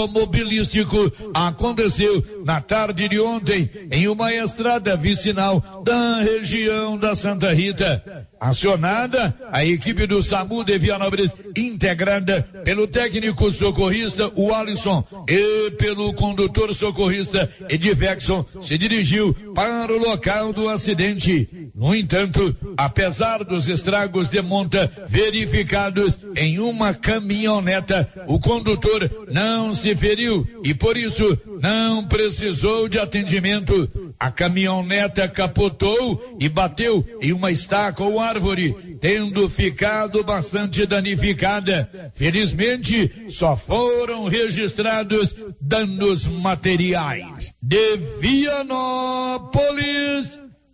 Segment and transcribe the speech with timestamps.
[0.00, 8.26] automobilístico aconteceu na tarde de ontem em uma estrada vicinal da região da Santa Rita.
[8.40, 16.14] Acionada a equipe do SAMU de Vianópolis, integrada pelo técnico socorrista o Alisson e pelo
[16.14, 21.59] condutor socorrista Edivexon, se dirigiu para o local do acidente.
[21.80, 29.96] No entanto, apesar dos estragos de monta verificados em uma caminhoneta, o condutor não se
[29.96, 34.12] feriu e por isso não precisou de atendimento.
[34.20, 42.10] A caminhoneta capotou e bateu em uma estaca ou árvore, tendo ficado bastante danificada.
[42.12, 47.54] Felizmente, só foram registrados danos materiais.
[47.62, 49.40] De Vianópolis,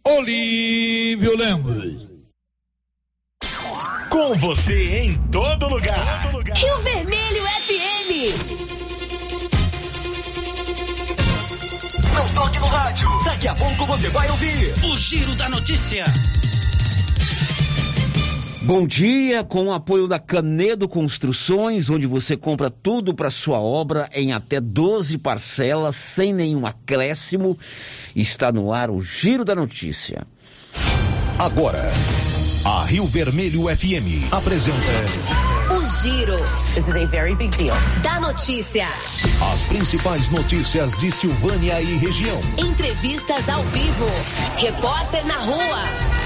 [0.09, 2.09] Olívio Lemos.
[4.09, 6.23] Com você em todo lugar.
[6.23, 6.57] Todo lugar.
[6.57, 8.37] Rio Vermelho FM.
[12.15, 13.09] Não toque no rádio.
[13.25, 16.05] Daqui a pouco você vai ouvir o Giro da Notícia.
[18.67, 24.11] Bom dia, com o apoio da Canedo Construções, onde você compra tudo para sua obra
[24.13, 27.57] em até 12 parcelas, sem nenhum acréscimo.
[28.17, 30.27] Está no ar o Giro da Notícia.
[31.39, 31.81] Agora,
[32.65, 34.77] a Rio Vermelho FM apresenta.
[35.73, 36.37] O Giro.
[36.75, 37.77] This is a very big deal.
[38.03, 38.89] Da notícia.
[39.55, 42.41] As principais notícias de Silvânia e região.
[42.59, 44.07] Entrevistas ao vivo.
[44.57, 46.26] Repórter na rua.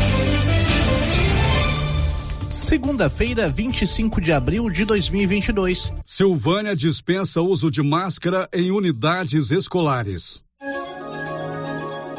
[2.51, 5.93] Segunda-feira, 25 de abril de 2022.
[6.03, 10.43] Silvânia dispensa uso de máscara em unidades escolares.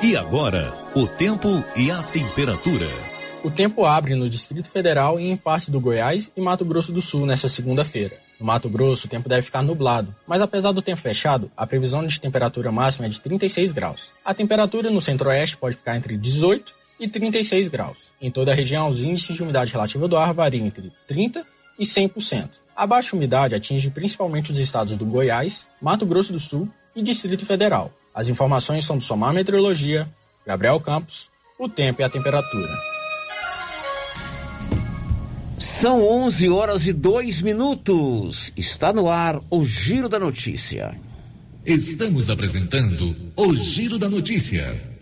[0.02, 2.88] E agora, o tempo e a temperatura.
[3.44, 7.02] O tempo abre no Distrito Federal e em parte do Goiás e Mato Grosso do
[7.02, 8.16] Sul nesta segunda-feira.
[8.40, 12.06] No Mato Grosso, o tempo deve ficar nublado, mas apesar do tempo fechado, a previsão
[12.06, 14.10] de temperatura máxima é de 36 graus.
[14.24, 17.96] A temperatura no centro-oeste pode ficar entre 18 e 36 graus.
[18.20, 21.44] Em toda a região, os índices de umidade relativa do ar variam entre 30
[21.76, 22.48] e 100%.
[22.76, 27.44] A baixa umidade atinge principalmente os estados do Goiás, Mato Grosso do Sul e Distrito
[27.44, 27.92] Federal.
[28.14, 30.08] As informações são do Somar Meteorologia,
[30.46, 32.72] Gabriel Campos, o tempo e a temperatura.
[35.58, 38.52] São 11 horas e 2 minutos.
[38.56, 40.96] Está no ar o Giro da Notícia.
[41.66, 45.01] Estamos apresentando o Giro da Notícia.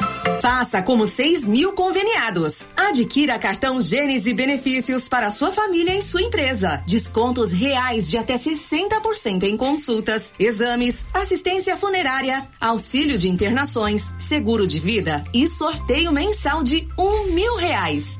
[0.41, 2.67] Faça como 6 mil conveniados.
[2.75, 6.81] Adquira cartão Gênese Benefícios para sua família e sua empresa.
[6.87, 14.79] Descontos reais de até 60% em consultas, exames, assistência funerária, auxílio de internações, seguro de
[14.79, 18.19] vida e sorteio mensal de um mil reais.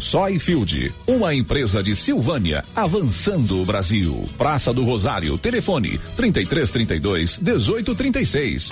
[0.00, 4.24] Soyfield, uma empresa de Silvânia, avançando o Brasil.
[4.36, 8.70] Praça do Rosário, telefone 3332 1836.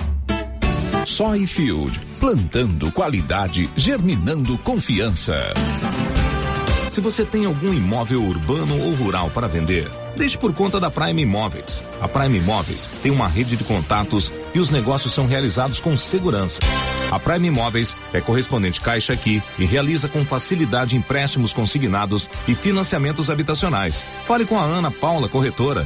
[1.07, 5.35] Soyfield, plantando qualidade, germinando confiança.
[6.91, 11.23] Se você tem algum imóvel urbano ou rural para vender, deixe por conta da Prime
[11.23, 11.83] Imóveis.
[12.01, 16.61] A Prime Imóveis tem uma rede de contatos e os negócios são realizados com segurança.
[17.11, 23.31] A Prime Imóveis é correspondente Caixa aqui e realiza com facilidade empréstimos consignados e financiamentos
[23.31, 24.05] habitacionais.
[24.27, 25.85] Fale com a Ana Paula Corretora.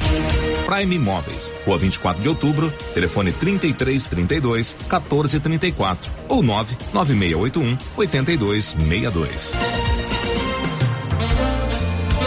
[0.67, 9.55] Prime Imóveis, Rua 24 de Outubro, telefone 3332 1434 ou 99681 8262.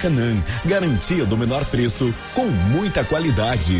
[0.00, 0.42] Maracanã.
[0.64, 3.76] Garantia do menor preço com muita qualidade.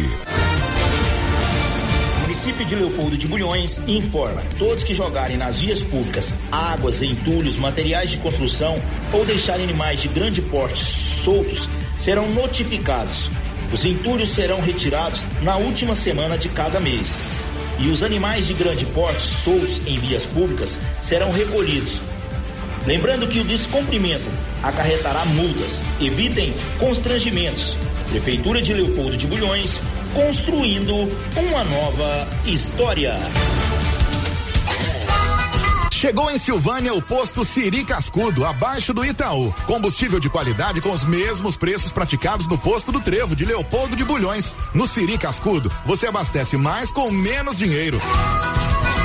[2.20, 8.10] município de Leopoldo de Bulhões informa: todos que jogarem nas vias públicas águas, entulhos, materiais
[8.10, 8.76] de construção
[9.12, 13.30] ou deixarem animais de grande porte soltos serão notificados.
[13.72, 17.16] Os entulhos serão retirados na última semana de cada mês.
[17.78, 22.02] E os animais de grande porte soltos em vias públicas serão recolhidos
[22.86, 24.24] Lembrando que o descumprimento
[24.62, 25.82] acarretará multas.
[26.00, 27.76] Evitem constrangimentos.
[28.08, 29.80] Prefeitura de Leopoldo de Bulhões,
[30.14, 33.14] construindo uma nova história.
[36.00, 39.52] Chegou em Silvânia o posto Siri Cascudo, abaixo do Itaú.
[39.66, 44.02] Combustível de qualidade com os mesmos preços praticados no posto do Trevo de Leopoldo de
[44.02, 44.54] Bulhões.
[44.72, 48.00] No Siri Cascudo, você abastece mais com menos dinheiro.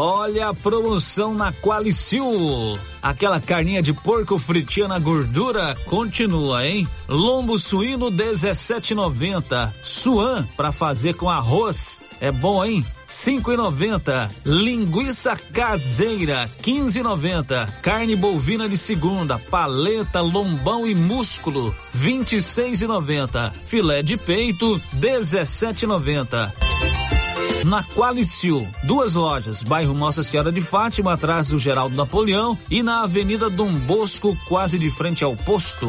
[0.00, 2.78] Olha a promoção na Qualicil.
[3.02, 6.86] Aquela carninha de porco fritinha na gordura continua, hein?
[7.08, 9.72] Lombo suíno 17,90.
[9.82, 12.00] Suan para fazer com arroz.
[12.20, 12.86] É bom, hein?
[13.08, 14.30] 5,90.
[14.46, 17.68] Linguiça caseira 15,90.
[17.82, 23.52] Carne bovina de segunda, paleta, lombão e músculo 26,90.
[23.52, 26.68] Filé de peito 17,90
[27.68, 28.66] na Qualicil.
[28.82, 33.72] Duas lojas, bairro Nossa Senhora de Fátima, atrás do Geraldo Napoleão e na Avenida Dom
[33.72, 35.88] Bosco, quase de frente ao posto.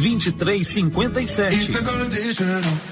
[0.00, 2.91] 2357.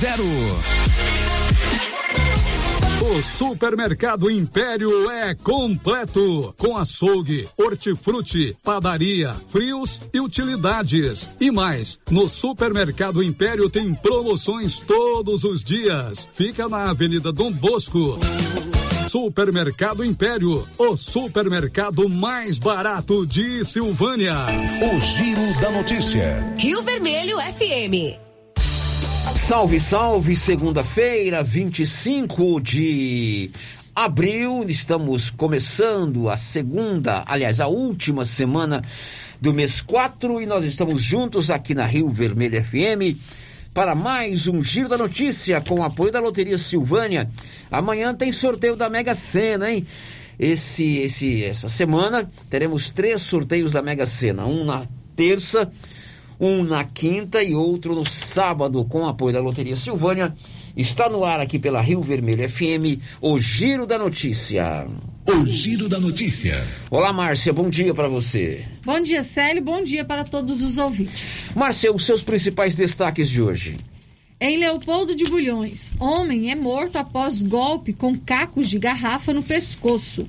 [0.00, 0.80] 8200
[3.02, 11.28] o Supermercado Império é completo, com açougue, hortifruti, padaria, frios e utilidades.
[11.40, 16.28] E mais, no Supermercado Império tem promoções todos os dias.
[16.32, 18.18] Fica na Avenida Dom Bosco.
[19.08, 24.34] Supermercado Império, o supermercado mais barato de Silvânia.
[24.82, 26.54] O Giro da Notícia.
[26.58, 28.29] Rio Vermelho FM.
[29.34, 33.50] Salve, salve, segunda-feira, 25 de
[33.94, 38.82] abril, estamos começando a segunda, aliás, a última semana
[39.40, 43.18] do mês 4 e nós estamos juntos aqui na Rio Vermelho FM
[43.72, 47.30] para mais um Giro da Notícia com o apoio da Loteria Silvânia.
[47.70, 49.86] Amanhã tem sorteio da Mega Sena, hein?
[50.38, 55.70] Esse, esse, essa semana teremos três sorteios da Mega Sena, um na terça,
[56.40, 60.34] um na quinta e outro no sábado, com apoio da Loteria Silvânia.
[60.76, 64.86] Está no ar aqui pela Rio Vermelho FM, o Giro da Notícia.
[65.26, 66.54] O Giro da Notícia.
[66.90, 68.64] Olá, Márcia, bom dia para você.
[68.84, 71.52] Bom dia, Célio, bom dia para todos os ouvintes.
[71.54, 73.78] Márcia, os seus principais destaques de hoje.
[74.40, 80.26] Em Leopoldo de Bulhões, homem é morto após golpe com cacos de garrafa no pescoço.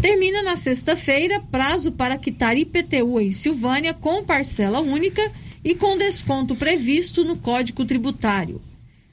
[0.00, 5.30] Termina na sexta-feira prazo para quitar IPTU em Silvânia com parcela única
[5.64, 8.60] e com desconto previsto no Código Tributário.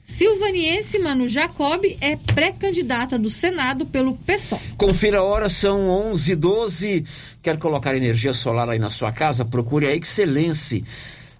[0.02, 4.60] Silvaniense Manu Jacob é pré-candidata do Senado pelo PSOL.
[4.76, 7.04] Confira a hora, são 11 12
[7.42, 9.44] Quer colocar energia solar aí na sua casa?
[9.44, 10.82] Procure a Excelência.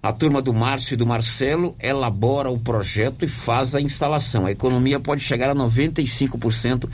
[0.03, 4.47] A turma do Márcio e do Marcelo elabora o projeto e faz a instalação.
[4.47, 6.89] A economia pode chegar a 95%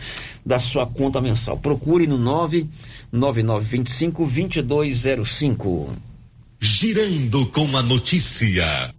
[0.45, 1.57] da sua conta mensal.
[1.57, 5.93] Procure no 99925 2205.
[6.59, 8.93] Girando com a notícia.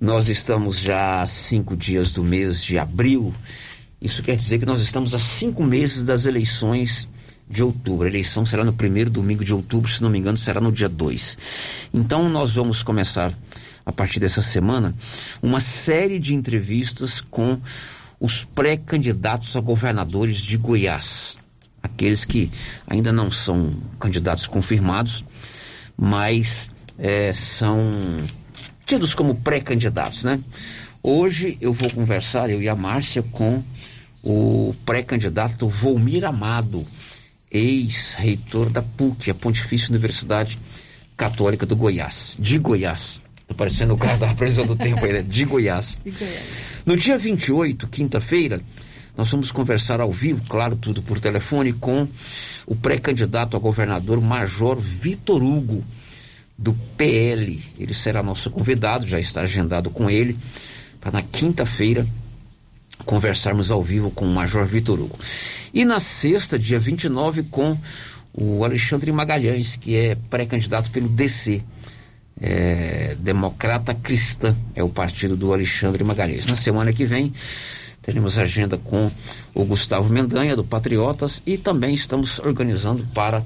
[0.00, 3.34] Nós estamos já a cinco dias do mês de abril.
[4.00, 7.06] Isso quer dizer que nós estamos a cinco meses das eleições
[7.48, 8.06] de outubro.
[8.06, 10.88] A eleição será no primeiro domingo de outubro, se não me engano, será no dia
[10.88, 11.88] 2.
[11.94, 13.32] Então, nós vamos começar,
[13.84, 14.94] a partir dessa semana,
[15.42, 17.58] uma série de entrevistas com
[18.18, 21.36] os pré-candidatos a governadores de Goiás.
[21.82, 22.50] Aqueles que
[22.86, 25.24] ainda não são candidatos confirmados,
[25.96, 28.24] mas é, são
[28.84, 30.40] tidos como pré-candidatos, né?
[31.02, 33.62] Hoje eu vou conversar, eu e a Márcia, com
[34.22, 36.84] o pré-candidato Volmir Amado
[37.56, 40.58] ex-reitor da PUC, a Pontifícia Universidade
[41.16, 43.20] Católica do Goiás, de Goiás.
[43.48, 45.22] Tô parecendo o cara da previsão do tempo aí, né?
[45.22, 45.96] De Goiás.
[46.84, 48.60] No dia 28, quinta-feira,
[49.16, 52.06] nós vamos conversar ao vivo, claro, tudo por telefone, com
[52.66, 55.82] o pré-candidato a governador Major Vitor Hugo,
[56.58, 57.62] do PL.
[57.78, 60.36] Ele será nosso convidado, já está agendado com ele,
[61.00, 62.06] para na quinta-feira
[63.04, 65.18] conversarmos ao vivo com o Major Vitor Hugo.
[65.72, 67.76] E na sexta, dia 29, com
[68.32, 71.62] o Alexandre Magalhães, que é pré-candidato pelo DC.
[72.38, 76.46] É, Democrata Cristã é o partido do Alexandre Magalhães.
[76.46, 77.32] Na semana que vem
[78.02, 79.10] teremos agenda com
[79.54, 83.42] o Gustavo Mendanha do Patriotas e também estamos organizando para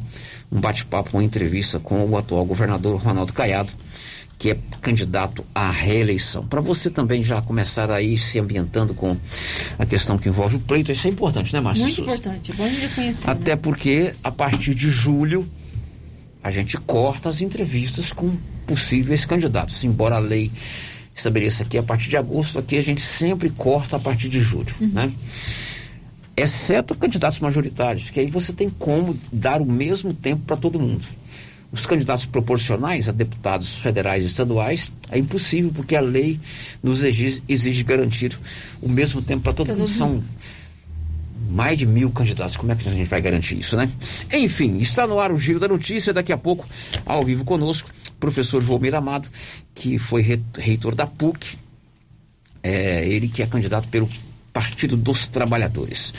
[0.50, 3.72] um bate-papo, uma entrevista com o atual governador Ronaldo Caiado
[4.40, 6.46] que é candidato à reeleição.
[6.46, 9.14] Para você também já começar aí se ambientando com
[9.78, 11.84] a questão que envolve o pleito, isso é importante, né, Márcia?
[11.84, 12.16] Muito Souza?
[12.16, 13.28] importante, bom de conhecer.
[13.28, 13.56] Até né?
[13.56, 15.46] porque a partir de julho
[16.42, 18.34] a gente corta as entrevistas com
[18.66, 20.50] possíveis candidatos, embora a lei
[21.14, 24.74] estabeleça aqui a partir de agosto, aqui a gente sempre corta a partir de julho,
[24.80, 24.88] Uhum.
[24.88, 25.12] né?
[26.34, 31.04] Exceto candidatos majoritários, que aí você tem como dar o mesmo tempo para todo mundo.
[31.72, 36.40] Os candidatos proporcionais a deputados federais e estaduais, é impossível, porque a lei
[36.82, 38.38] nos exige, exige garantir
[38.82, 39.86] o mesmo tempo para todo mundo.
[39.86, 40.22] São
[41.50, 42.56] mais de mil candidatos.
[42.56, 43.88] Como é que a gente vai garantir isso, né?
[44.32, 46.12] Enfim, está no ar o Giro da Notícia.
[46.12, 46.66] Daqui a pouco,
[47.06, 49.28] ao vivo conosco, professor Volmir Amado,
[49.74, 50.22] que foi
[50.56, 51.56] reitor da PUC.
[52.62, 54.08] É, ele que é candidato pelo
[54.52, 56.12] Partido dos Trabalhadores.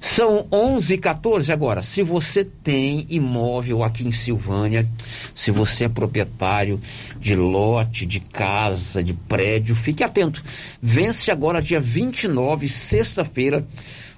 [0.00, 1.82] São 11 e 14 agora.
[1.82, 4.88] Se você tem imóvel aqui em Silvânia,
[5.34, 6.80] se você é proprietário
[7.20, 10.42] de lote, de casa, de prédio, fique atento.
[10.80, 13.66] Vence agora dia 29, sexta-feira,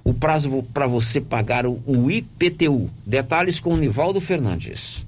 [0.05, 2.89] o prazo para você pagar o, o IPTU.
[3.05, 5.03] Detalhes com o Nivaldo Fernandes.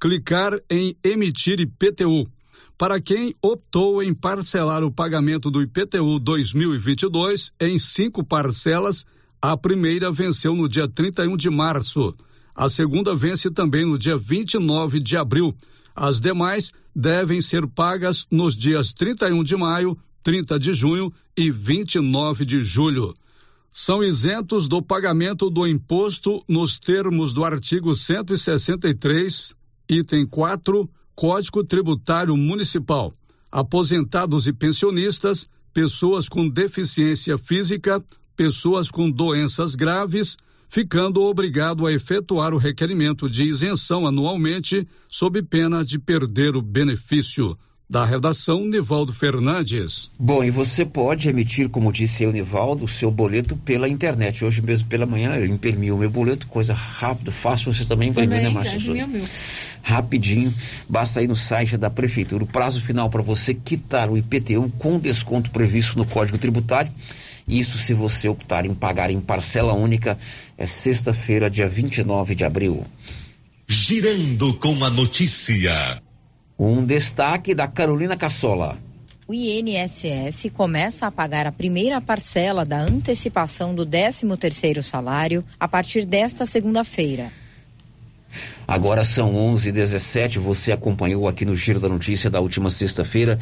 [0.00, 2.26] Clicar em emitir IPTU.
[2.78, 9.06] Para quem optou em parcelar o pagamento do IPTU 2022 em cinco parcelas,
[9.40, 12.14] a primeira venceu no dia 31 de março.
[12.54, 15.54] A segunda vence também no dia 29 de abril.
[15.94, 22.44] As demais devem ser pagas nos dias 31 de maio, 30 de junho e 29
[22.44, 23.14] de julho.
[23.70, 29.54] São isentos do pagamento do imposto nos termos do artigo 163,
[29.88, 33.10] item 4, Código Tributário Municipal.
[33.50, 38.04] Aposentados e pensionistas, pessoas com deficiência física,
[38.36, 40.36] pessoas com doenças graves,
[40.68, 47.56] ficando obrigado a efetuar o requerimento de isenção anualmente, sob pena de perder o benefício.
[47.88, 50.10] Da redação, Nivaldo Fernandes.
[50.18, 54.44] Bom, e você pode emitir, como disse o Nivaldo, o seu boleto pela internet.
[54.44, 58.26] Hoje mesmo pela manhã eu imprimi o meu boleto, coisa rápida, fácil, você também vai
[58.26, 58.80] ver, né, Márcio?
[59.86, 60.52] Rapidinho,
[60.88, 62.42] basta ir no site da Prefeitura.
[62.42, 66.90] O prazo final para você quitar o IPTU com desconto previsto no Código Tributário.
[67.46, 70.18] Isso se você optar em pagar em parcela única,
[70.58, 72.84] é sexta-feira, dia 29 de abril.
[73.68, 76.02] Girando com a notícia.
[76.58, 78.76] Um destaque da Carolina Cassola.
[79.28, 86.04] O INSS começa a pagar a primeira parcela da antecipação do 13º salário a partir
[86.04, 87.30] desta segunda-feira.
[88.66, 90.38] Agora são 11h17.
[90.38, 93.38] Você acompanhou aqui no Giro da Notícia da última sexta-feira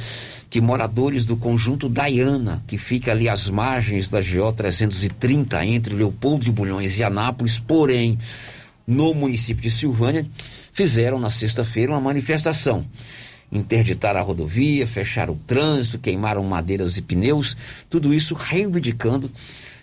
[0.50, 6.44] que moradores do conjunto Dayana, que fica ali às margens da GO 330, entre Leopoldo
[6.44, 8.18] de Bulhões e Anápolis, porém
[8.86, 10.26] no município de Silvânia,
[10.72, 12.84] fizeram na sexta-feira uma manifestação.
[13.50, 17.56] Interditaram a rodovia, fecharam o trânsito, queimaram madeiras e pneus,
[17.88, 19.30] tudo isso reivindicando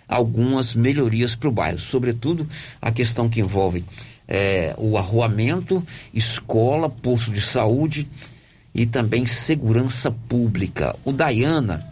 [0.08, 2.47] algumas melhorias para o bairro, sobretudo
[2.82, 3.84] a questão que envolve
[4.32, 8.08] é, o arruamento, escola, posto de saúde
[8.74, 10.96] e também segurança pública.
[11.04, 11.86] O Dayana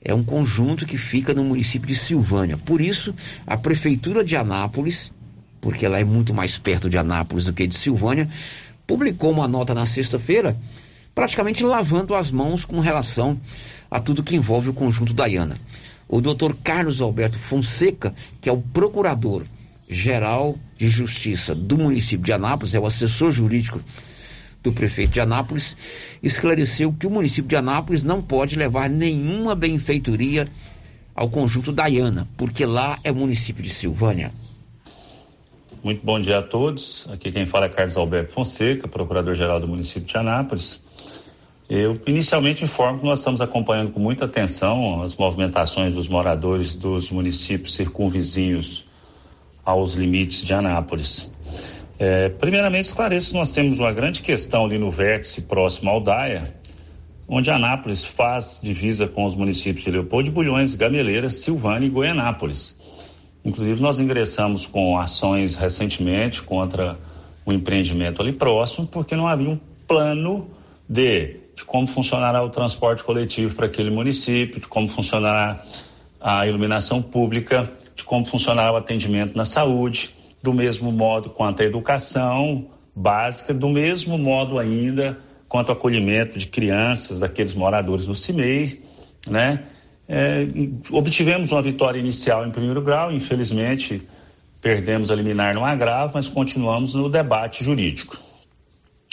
[0.00, 2.56] é um conjunto que fica no município de Silvânia.
[2.56, 3.12] Por isso,
[3.44, 5.12] a Prefeitura de Anápolis
[5.60, 8.28] porque ela é muito mais perto de Anápolis do que de Silvânia,
[8.86, 10.56] publicou uma nota na sexta-feira,
[11.14, 13.38] praticamente lavando as mãos com relação
[13.90, 15.58] a tudo que envolve o conjunto Dayana.
[16.08, 19.44] O doutor Carlos Alberto Fonseca, que é o procurador
[19.90, 23.80] geral de justiça do município de Anápolis, é o assessor jurídico
[24.62, 25.76] do prefeito de Anápolis,
[26.22, 30.46] esclareceu que o município de Anápolis não pode levar nenhuma benfeitoria
[31.14, 34.32] ao conjunto Dayana, porque lá é município de Silvânia.
[35.82, 37.08] Muito bom dia a todos.
[37.10, 40.80] Aqui quem fala é Carlos Alberto Fonseca, procurador-geral do município de Anápolis.
[41.68, 47.10] Eu inicialmente informo que nós estamos acompanhando com muita atenção as movimentações dos moradores dos
[47.10, 48.84] municípios circunvizinhos
[49.64, 51.30] aos limites de Anápolis.
[51.98, 56.54] É, primeiramente, esclareço que nós temos uma grande questão ali no vértice próximo ao Daia,
[57.28, 62.78] onde Anápolis faz divisa com os municípios de Leopoldo de Bulhões, Gameleira, Silvânia e Goianápolis.
[63.44, 66.98] Inclusive, nós ingressamos com ações recentemente contra
[67.44, 70.48] o empreendimento ali próximo, porque não havia um plano
[70.88, 75.64] de, de como funcionará o transporte coletivo para aquele município, de como funcionará
[76.20, 81.64] a iluminação pública, de como funcionará o atendimento na saúde, do mesmo modo quanto a
[81.64, 88.82] educação básica, do mesmo modo ainda quanto ao acolhimento de crianças daqueles moradores no CIMEI,
[89.28, 89.64] né?
[90.08, 90.46] É,
[90.90, 94.02] obtivemos uma vitória inicial em primeiro grau, infelizmente
[94.60, 98.18] perdemos a liminar no agravo, mas continuamos no debate jurídico.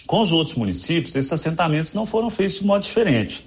[0.05, 3.45] Com os outros municípios, esses assentamentos não foram feitos de modo diferente,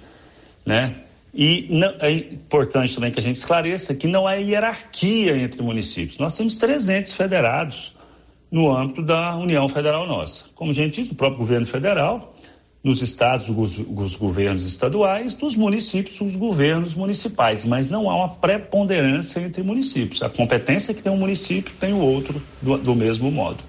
[0.65, 0.95] né?
[1.33, 6.17] E não, é importante também que a gente esclareça que não há hierarquia entre municípios.
[6.17, 7.95] Nós temos 300 federados
[8.51, 10.45] no âmbito da União Federal nossa.
[10.53, 12.35] Como a gente diz, o próprio governo federal,
[12.83, 17.63] nos estados, os, os governos estaduais, nos municípios, os governos municipais.
[17.63, 20.21] Mas não há uma preponderância entre municípios.
[20.21, 23.63] A competência que tem um município tem o outro do, do mesmo modo.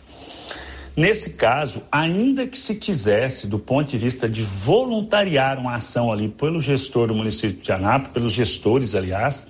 [0.94, 6.28] Nesse caso, ainda que se quisesse, do ponto de vista de voluntariar uma ação ali
[6.28, 9.46] pelo gestor do município de Anápolis, pelos gestores, aliás,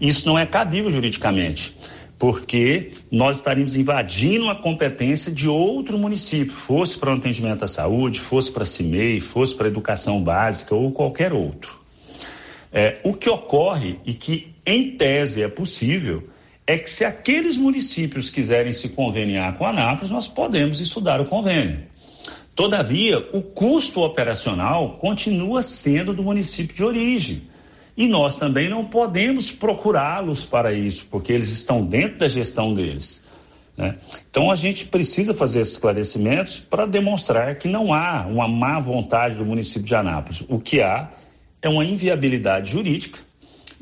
[0.00, 1.76] isso não é cabível juridicamente,
[2.16, 8.20] porque nós estaríamos invadindo a competência de outro município, fosse para o atendimento à saúde,
[8.20, 11.80] fosse para a CIMEI, fosse para a educação básica ou qualquer outro.
[12.72, 16.28] É, o que ocorre e que, em tese, é possível
[16.70, 21.24] é que se aqueles municípios quiserem se conveniar com a Anápolis, nós podemos estudar o
[21.24, 21.80] convênio.
[22.54, 27.42] Todavia, o custo operacional continua sendo do município de origem.
[27.96, 33.24] E nós também não podemos procurá-los para isso, porque eles estão dentro da gestão deles.
[33.76, 33.96] Né?
[34.30, 39.34] Então a gente precisa fazer esses esclarecimentos para demonstrar que não há uma má vontade
[39.34, 40.44] do município de Anápolis.
[40.48, 41.10] O que há
[41.60, 43.18] é uma inviabilidade jurídica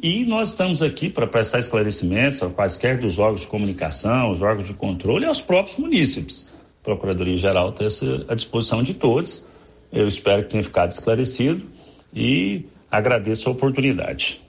[0.01, 4.67] e nós estamos aqui para prestar esclarecimentos a quaisquer dos órgãos de comunicação, os órgãos
[4.67, 6.51] de controle e aos próprios munícipes.
[6.81, 9.45] A Procuradoria-Geral está à disposição de todos.
[9.93, 11.65] Eu espero que tenha ficado esclarecido
[12.15, 14.41] e agradeço a oportunidade.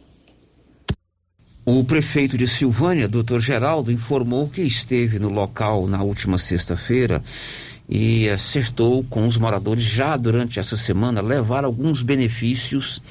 [1.66, 7.22] O prefeito de Silvânia, doutor Geraldo, informou que esteve no local na última sexta-feira
[7.88, 13.02] e acertou com os moradores já durante essa semana levar alguns benefícios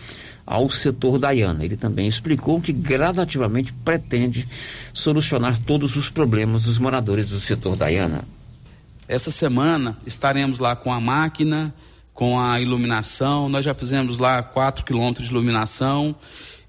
[0.49, 1.63] ao setor Dayana.
[1.63, 4.49] Ele também explicou que gradativamente pretende
[4.95, 8.25] solucionar todos os problemas dos moradores do setor Dayana.
[9.07, 11.75] Essa semana estaremos lá com a máquina,
[12.15, 13.51] com a iluminação.
[13.51, 16.17] Nós já fizemos lá 4 quilômetros de iluminação.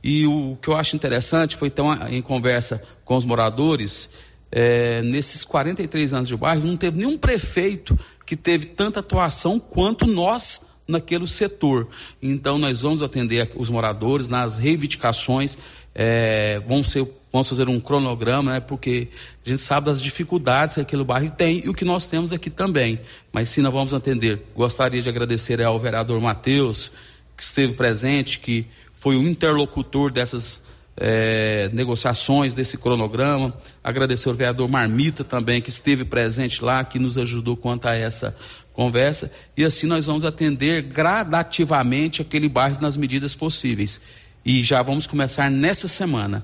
[0.03, 4.11] E o que eu acho interessante foi, então, em conversa com os moradores,
[4.51, 10.05] é, nesses 43 anos de bairro, não teve nenhum prefeito que teve tanta atuação quanto
[10.05, 11.87] nós naquele setor.
[12.21, 15.57] Então, nós vamos atender os moradores nas reivindicações,
[15.93, 19.07] é, vamos, ser, vamos fazer um cronograma, né, porque
[19.45, 22.49] a gente sabe das dificuldades que aquele bairro tem e o que nós temos aqui
[22.49, 22.99] também.
[23.31, 24.41] Mas sim, nós vamos atender.
[24.55, 26.91] Gostaria de agradecer ao vereador Matheus,
[27.37, 30.61] que esteve presente, que foi o interlocutor dessas
[30.99, 33.53] é, negociações desse cronograma.
[33.81, 38.35] Agradecer ao vereador Marmita também, que esteve presente lá, que nos ajudou quanto a essa
[38.79, 43.99] conversa e assim nós vamos atender gradativamente aquele bairro nas medidas possíveis.
[44.45, 46.41] E já vamos começar nessa semana.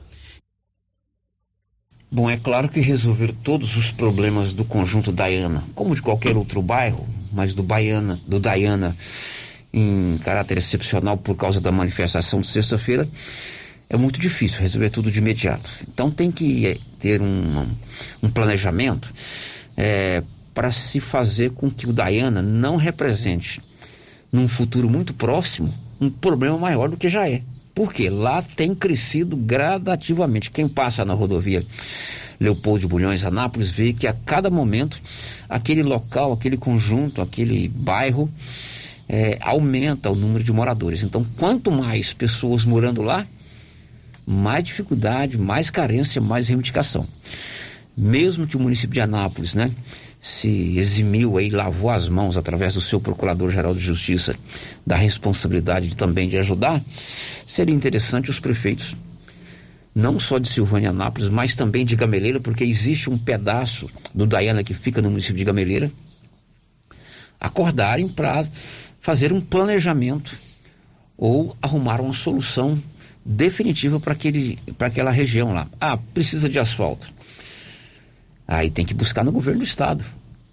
[2.12, 6.62] Bom, é claro que resolver todos os problemas do conjunto Dayana, como de qualquer outro
[6.62, 8.93] bairro, mas do Baiana, do Dayana
[9.74, 13.08] em caráter excepcional por causa da manifestação de sexta-feira,
[13.89, 15.69] é muito difícil resolver tudo de imediato.
[15.88, 17.65] Então tem que ter um,
[18.21, 19.13] um planejamento
[19.78, 20.21] é,
[20.56, 23.62] para se fazer com que o Diana não represente,
[24.32, 27.44] num futuro muito próximo, um problema maior do que já é.
[27.76, 30.50] Porque lá tem crescido gradativamente.
[30.50, 31.63] Quem passa na rodovia
[32.39, 35.02] Leopoldo de Bulhões, Anápolis, vê que a cada momento
[35.50, 38.32] aquele local, aquele conjunto, aquele bairro
[39.10, 41.04] é, aumenta o número de moradores.
[41.04, 43.28] Então, quanto mais pessoas morando lá,
[44.26, 47.06] mais dificuldade, mais carência, mais reivindicação.
[47.96, 49.72] Mesmo que o município de Anápolis, né,
[50.25, 54.35] se eximiu aí, lavou as mãos através do seu procurador-geral de justiça
[54.83, 56.81] da responsabilidade de, também de ajudar,
[57.45, 58.95] seria interessante os prefeitos,
[59.93, 64.63] não só de Silvânia Anápolis, mas também de Gameleira, porque existe um pedaço do Dayana
[64.63, 65.91] que fica no município de Gameleira,
[67.39, 68.47] acordarem para
[68.99, 70.35] fazer um planejamento
[71.15, 72.81] ou arrumar uma solução
[73.23, 75.67] definitiva para aquela região lá.
[75.79, 77.13] Ah, precisa de asfalto.
[78.47, 80.03] Aí tem que buscar no governo do estado.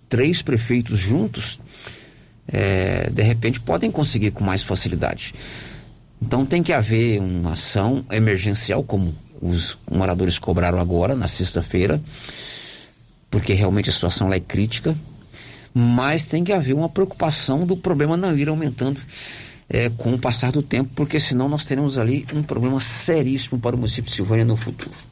[0.08, 1.58] Três prefeitos juntos,
[2.46, 5.34] é, de repente, podem conseguir com mais facilidade.
[6.20, 12.00] Então tem que haver uma ação emergencial, como os moradores cobraram agora, na sexta-feira,
[13.30, 14.96] porque realmente a situação lá é crítica,
[15.74, 19.00] mas tem que haver uma preocupação do problema não ir aumentando
[19.68, 23.74] é, com o passar do tempo, porque senão nós teremos ali um problema seríssimo para
[23.74, 25.11] o município de Silvânia no futuro.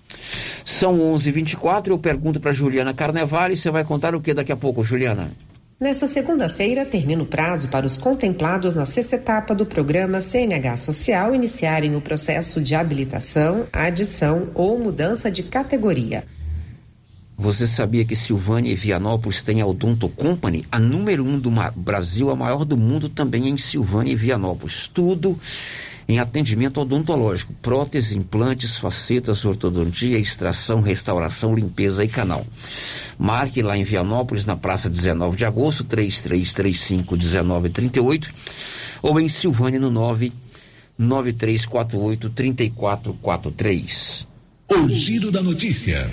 [0.64, 4.82] São 11h24, eu pergunto para Juliana Carnevale, você vai contar o que daqui a pouco,
[4.82, 5.30] Juliana?
[5.80, 11.34] Nesta segunda-feira, termina o prazo para os contemplados na sexta etapa do programa CNH Social
[11.34, 16.24] iniciarem o processo de habilitação, adição ou mudança de categoria.
[17.34, 22.28] Você sabia que Silvânia e Vianópolis têm a Odonto Company, a número um do Brasil,
[22.28, 24.86] a maior do mundo também é em Silvânia e Vianópolis.
[24.86, 25.40] Tudo
[26.10, 32.44] em atendimento odontológico, prótese, implantes, facetas, ortodontia, extração, restauração, limpeza e canal.
[33.16, 38.34] Marque lá em Vianópolis, na praça 19 de agosto, 3335 1938,
[39.02, 44.26] ou em Silvânia no 99348 3443.
[44.68, 46.10] O giro da notícia.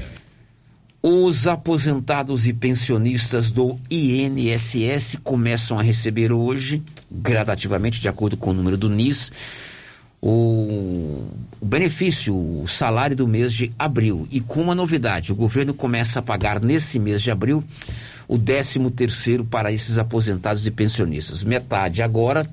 [1.01, 8.53] Os aposentados e pensionistas do INSS começam a receber hoje, gradativamente, de acordo com o
[8.53, 9.31] número do NIS,
[10.21, 11.23] o,
[11.61, 14.27] benefício, o salário do mês de abril.
[14.31, 17.63] E com uma novidade, o governo começa a pagar nesse mês de abril
[18.27, 21.43] o 13 terceiro para esses aposentados e pensionistas.
[21.43, 22.47] Metade agora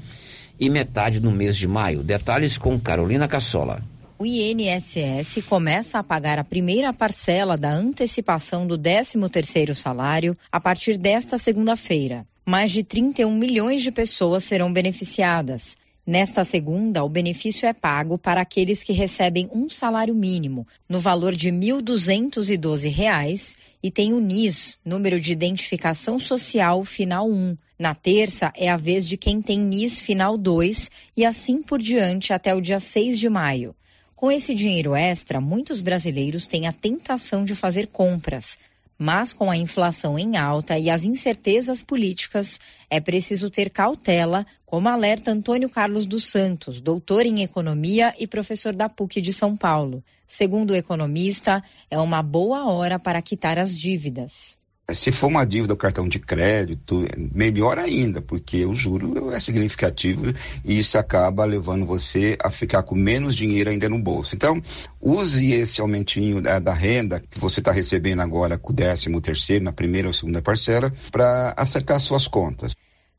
[0.59, 2.03] e metade no mês de maio.
[2.03, 3.83] Detalhes com Carolina Cassola.
[4.17, 10.97] O INSS começa a pagar a primeira parcela da antecipação do 13º salário a partir
[10.97, 12.25] desta segunda-feira.
[12.47, 15.77] Mais de 31 milhões de pessoas serão beneficiadas.
[16.07, 21.35] Nesta segunda, o benefício é pago para aqueles que recebem um salário mínimo, no valor
[21.35, 27.57] de R$ 1.212, e tem o NIS, número de identificação social final 1.
[27.79, 32.35] Na terça, é a vez de quem tem NIS final 2 e assim por diante
[32.35, 33.75] até o dia 6 de maio.
[34.15, 38.59] Com esse dinheiro extra, muitos brasileiros têm a tentação de fazer compras.
[38.99, 44.89] Mas com a inflação em alta e as incertezas políticas, é preciso ter cautela, como
[44.89, 50.03] alerta Antônio Carlos dos Santos, doutor em economia e professor da PUC de São Paulo.
[50.27, 54.59] Segundo o economista, é uma boa hora para quitar as dívidas.
[54.93, 60.27] Se for uma dívida do cartão de crédito, melhor ainda, porque o juro é significativo
[60.63, 64.37] e isso acaba levando você a ficar com menos dinheiro ainda no bolso.
[64.37, 64.61] Então,
[65.01, 69.65] use esse aumentinho da, da renda que você está recebendo agora com o décimo terceiro,
[69.65, 72.73] na primeira ou segunda parcela, para acertar suas contas.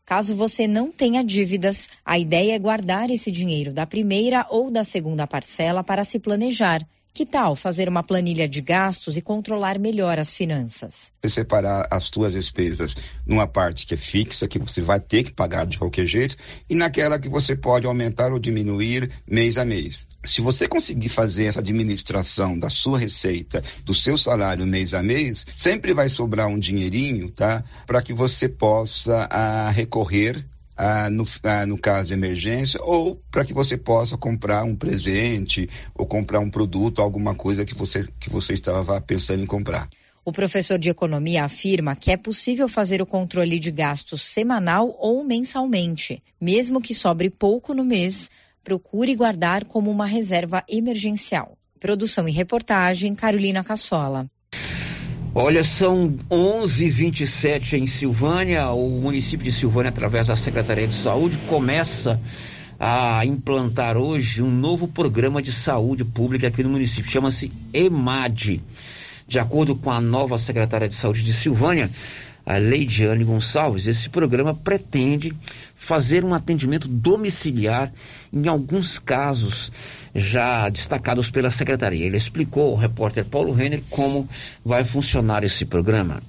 [0.05, 4.83] Caso você não tenha dívidas, a ideia é guardar esse dinheiro da primeira ou da
[4.83, 10.19] segunda parcela para se planejar que tal fazer uma planilha de gastos e controlar melhor
[10.19, 11.13] as finanças?
[11.21, 12.93] Você separar as suas despesas
[13.25, 16.35] numa parte que é fixa, que você vai ter que pagar de qualquer jeito,
[16.69, 20.05] e naquela que você pode aumentar ou diminuir mês a mês.
[20.25, 25.45] Se você conseguir fazer essa administração da sua receita, do seu salário mês a mês,
[25.53, 27.63] sempre vai sobrar um dinheirinho, tá?
[27.87, 33.21] Para que você possa a, ah, recorrer ah, no, ah, no caso de emergência, ou
[33.31, 38.07] para que você possa comprar um presente ou comprar um produto, alguma coisa que você,
[38.19, 39.89] que você estava pensando em comprar.
[40.23, 45.23] O professor de economia afirma que é possível fazer o controle de gastos semanal ou
[45.23, 46.21] mensalmente.
[46.41, 48.29] Mesmo que sobre pouco no mês,
[48.63, 51.55] procure guardar como uma reserva emergencial.
[51.79, 54.27] Produção e reportagem, Carolina Cassola.
[55.37, 58.69] Olha, são 11:27 em Silvânia.
[58.69, 62.21] O município de Silvânia, através da Secretaria de Saúde, começa
[62.79, 67.11] a implantar hoje um novo programa de saúde pública aqui no município.
[67.11, 68.61] Chama-se EMAD.
[69.27, 71.91] De acordo com a nova secretária de Saúde de Silvânia,
[72.45, 75.33] a Leidiane Gonçalves, esse programa pretende
[75.75, 77.91] fazer um atendimento domiciliar
[78.31, 79.71] em alguns casos
[80.13, 82.05] já destacados pela secretaria.
[82.05, 84.29] Ele explicou ao repórter Paulo Renner como
[84.63, 86.21] vai funcionar esse programa.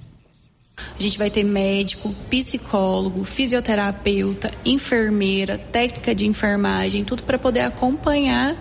[0.77, 8.55] A gente vai ter médico, psicólogo, fisioterapeuta, enfermeira, técnica de enfermagem, tudo para poder acompanhar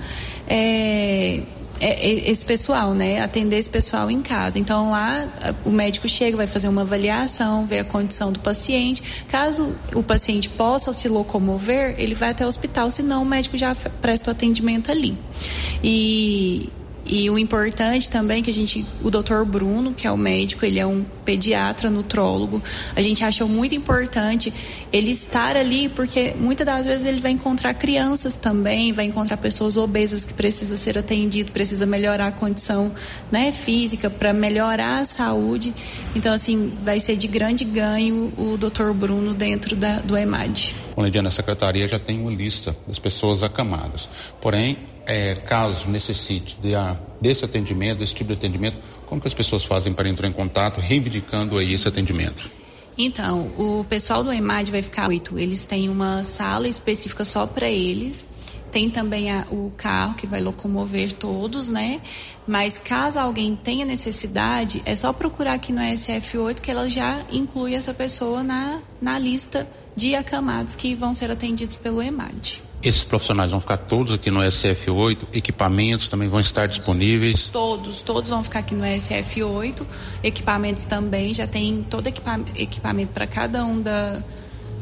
[0.48, 1.42] é,
[1.80, 3.20] esse pessoal, né?
[3.20, 4.58] Atender esse pessoal em casa.
[4.58, 5.28] Então lá
[5.64, 9.02] o médico chega, vai fazer uma avaliação, ver a condição do paciente.
[9.28, 13.74] Caso o paciente possa se locomover, ele vai até o hospital, senão o médico já
[13.74, 15.18] presta o atendimento ali.
[15.82, 16.70] E
[17.08, 20.64] e o importante também é que a gente, o doutor Bruno, que é o médico,
[20.64, 22.62] ele é um pediatra, nutrólogo,
[22.94, 24.52] a gente achou muito importante
[24.92, 29.76] ele estar ali, porque muitas das vezes ele vai encontrar crianças também, vai encontrar pessoas
[29.76, 32.94] obesas que precisam ser atendido, precisa melhorar a condição
[33.30, 35.74] né, física, para melhorar a saúde.
[36.14, 40.74] Então, assim, vai ser de grande ganho o doutor Bruno dentro da, do EMAD.
[40.94, 44.08] Bom, Lidiana, a secretaria já tem uma lista das pessoas acamadas.
[44.40, 49.34] Porém, é, caso necessite de, a, desse atendimento, desse tipo de atendimento, como que as
[49.34, 52.50] pessoas fazem para entrar em contato, reivindicando aí esse atendimento?
[52.98, 55.38] Então, o pessoal do EMAD vai ficar oito.
[55.38, 58.24] Eles têm uma sala específica só para eles
[58.72, 62.00] Tem também a, o carro que vai locomover todos, né?
[62.46, 67.74] Mas caso alguém tenha necessidade, é só procurar aqui no SF8 que ela já inclui
[67.74, 72.62] essa pessoa na, na lista de acamados que vão ser atendidos pelo EMAD.
[72.82, 77.48] Esses profissionais vão ficar todos aqui no SF8, equipamentos também vão estar disponíveis?
[77.48, 79.84] Todos, todos vão ficar aqui no SF8,
[80.22, 84.22] equipamentos também, já tem todo equipamento para cada um da,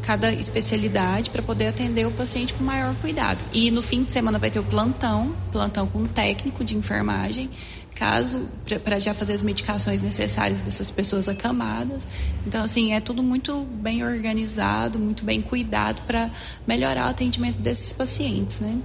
[0.04, 3.44] cada especialidade para poder atender o paciente com maior cuidado.
[3.52, 7.50] E no fim de semana vai ter o plantão, plantão com um técnico de enfermagem,
[7.94, 8.48] caso
[8.82, 12.06] para já fazer as medicações necessárias dessas pessoas acamadas.
[12.46, 16.30] Então assim, é tudo muito bem organizado, muito bem cuidado para
[16.66, 18.78] melhorar o atendimento desses pacientes, né?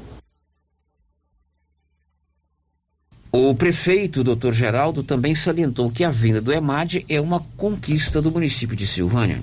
[3.31, 8.31] O prefeito, doutor Geraldo, também salientou que a vinda do EMAD é uma conquista do
[8.31, 9.39] município de Silvânia.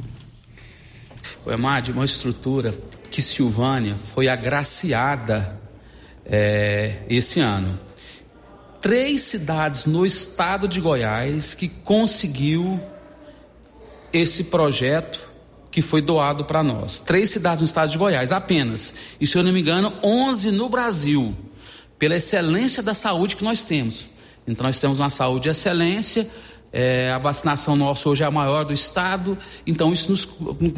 [1.44, 2.76] O EMAD é uma estrutura
[3.08, 5.60] que Silvânia foi agraciada
[6.24, 7.78] é, esse ano.
[8.86, 12.80] Três cidades no estado de Goiás que conseguiu
[14.12, 15.28] esse projeto
[15.72, 17.00] que foi doado para nós.
[17.00, 18.94] Três cidades no estado de Goiás apenas.
[19.20, 21.34] E se eu não me engano, 11 no Brasil.
[21.98, 24.06] Pela excelência da saúde que nós temos.
[24.46, 26.24] Então nós temos uma saúde de excelência,
[26.72, 30.24] é, a vacinação nossa hoje é a maior do estado, então isso nos,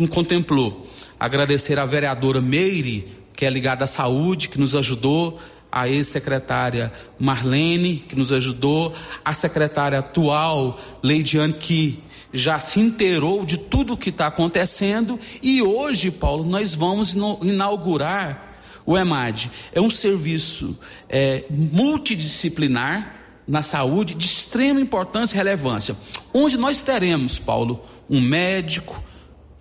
[0.09, 0.88] contemplou.
[1.21, 5.38] Agradecer à vereadora Meire, que é ligada à saúde, que nos ajudou,
[5.70, 12.02] a ex-secretária Marlene, que nos ajudou, a secretária atual, Leidiane, que
[12.33, 18.61] já se inteirou de tudo o que está acontecendo, e hoje, Paulo, nós vamos inaugurar
[18.85, 19.50] o EMAD.
[19.72, 20.78] É um serviço
[21.09, 25.96] é, multidisciplinar na saúde de extrema importância e relevância,
[26.35, 29.02] onde nós teremos, Paulo, um médico,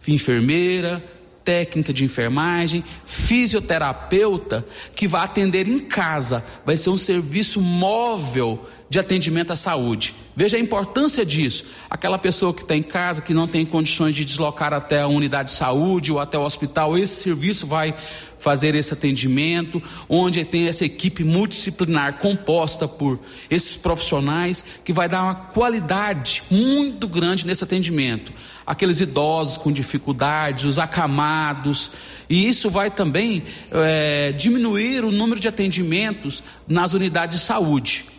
[0.08, 1.04] enfermeira,
[1.48, 9.00] técnica de enfermagem, fisioterapeuta que vai atender em casa, vai ser um serviço móvel de
[9.00, 10.14] atendimento à saúde.
[10.36, 11.66] Veja a importância disso.
[11.90, 15.50] Aquela pessoa que está em casa, que não tem condições de deslocar até a unidade
[15.50, 17.94] de saúde ou até o hospital, esse serviço vai
[18.40, 23.20] fazer esse atendimento, onde tem essa equipe multidisciplinar composta por
[23.50, 28.32] esses profissionais que vai dar uma qualidade muito grande nesse atendimento.
[28.66, 31.90] Aqueles idosos com dificuldades, os acamados,
[32.30, 38.17] e isso vai também é, diminuir o número de atendimentos nas unidades de saúde.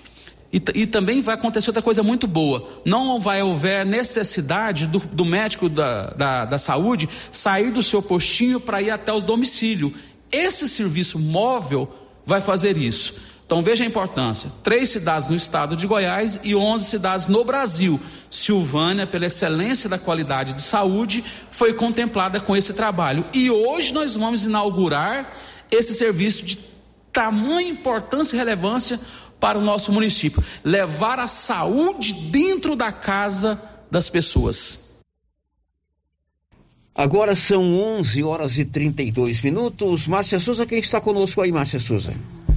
[0.52, 2.80] E, e, também vai acontecer outra coisa muito boa.
[2.84, 8.58] Não vai haver necessidade do, do médico da, da, da, saúde sair do seu postinho
[8.58, 9.92] para ir até os domicílios.
[10.32, 11.92] Esse serviço móvel
[12.24, 13.14] vai fazer isso.
[13.44, 18.00] Então veja a importância: três cidades no estado de Goiás e onze cidades no Brasil.
[18.30, 23.24] Silvânia, pela excelência da qualidade de saúde, foi contemplada com esse trabalho.
[23.34, 25.34] E hoje nós vamos inaugurar
[25.70, 26.58] esse serviço de
[27.12, 29.00] tamanha importância e relevância
[29.40, 34.88] para o nosso município, levar a saúde dentro da casa das pessoas.
[36.94, 40.08] Agora são 11 horas e 32 minutos.
[40.08, 42.12] Márcia Souza, quem está conosco aí, Márcia Souza?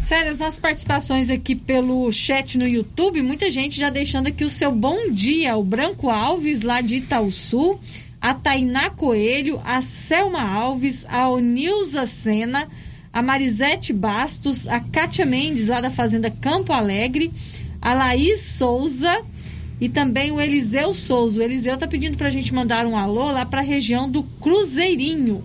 [0.07, 4.49] Sério, as nossas participações aqui pelo chat no YouTube, muita gente já deixando aqui o
[4.49, 5.55] seu bom dia.
[5.55, 7.79] O Branco Alves, lá de Itaúsu,
[8.19, 12.67] a Tainá Coelho, a Selma Alves, a Onilza Sena,
[13.13, 17.31] a Marisete Bastos, a Kátia Mendes, lá da Fazenda Campo Alegre,
[17.81, 19.21] a Laís Souza
[19.79, 21.39] e também o Eliseu Souza.
[21.39, 24.23] O Eliseu tá pedindo para a gente mandar um alô lá para a região do
[24.23, 25.43] Cruzeirinho.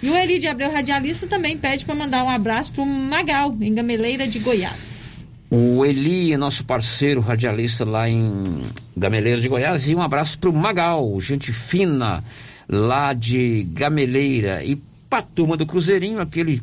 [0.00, 3.56] E o Eli de Abreu Radialista também pede para mandar um abraço para o Magal,
[3.60, 5.26] em Gameleira de Goiás.
[5.50, 8.62] O Eli nosso parceiro radialista lá em
[8.96, 9.88] Gameleira de Goiás.
[9.88, 12.22] E um abraço para o Magal, gente fina
[12.68, 14.62] lá de Gameleira.
[14.62, 14.76] E
[15.08, 16.60] para turma do Cruzeirinho, aquele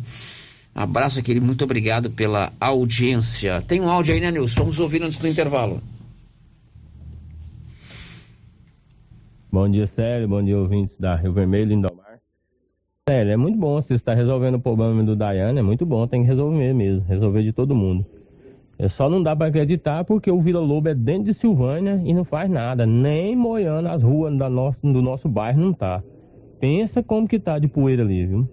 [0.75, 1.45] Abraço, querido.
[1.45, 3.61] Muito obrigado pela audiência.
[3.61, 4.59] Tem um áudio aí, né, Nilson?
[4.59, 5.79] Vamos ouvir antes do intervalo.
[9.49, 10.27] Bom dia, Célio.
[10.27, 12.19] Bom dia, ouvintes da Rio Vermelho, Lindomar.
[13.07, 15.59] Célio, é muito bom você estar resolvendo o problema do Dayane.
[15.59, 17.05] É muito bom, tem que resolver mesmo.
[17.07, 18.05] Resolver de todo mundo.
[18.77, 22.13] É só não dá para acreditar porque o Vila Lobo é dentro de Silvânia e
[22.13, 22.85] não faz nada.
[22.85, 26.03] Nem moiando as ruas da nosso, do nosso bairro não tá.
[26.59, 28.45] Pensa como que tá de poeira ali, viu?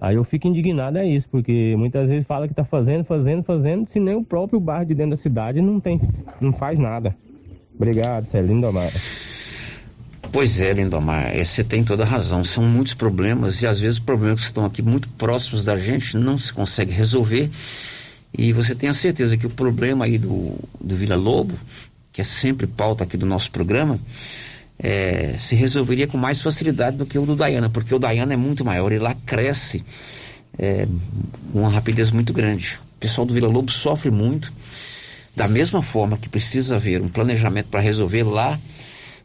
[0.00, 3.88] Aí eu fico indignado é isso, porque muitas vezes fala que está fazendo, fazendo, fazendo,
[3.88, 6.00] se nem o próprio bairro de dentro da cidade não tem,
[6.40, 7.16] não faz nada.
[7.74, 8.90] Obrigado, Cé, Lindomar.
[10.30, 12.44] Pois é, Lindomar, é, você tem toda a razão.
[12.44, 16.36] São muitos problemas e às vezes problemas que estão aqui muito próximos da gente não
[16.38, 17.50] se consegue resolver.
[18.36, 21.54] E você tem a certeza que o problema aí do, do Vila Lobo,
[22.12, 23.98] que é sempre pauta aqui do nosso programa,
[24.78, 28.36] é, se resolveria com mais facilidade do que o do Dayana, porque o Dayana é
[28.36, 29.84] muito maior e lá cresce
[30.58, 30.86] é,
[31.52, 32.78] uma rapidez muito grande.
[32.96, 34.52] O pessoal do Vila Lobo sofre muito.
[35.34, 38.58] Da mesma forma que precisa haver um planejamento para resolver lá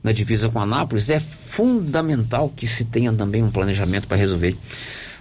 [0.04, 4.56] na divisa com Anápolis, é fundamental que se tenha também um planejamento para resolver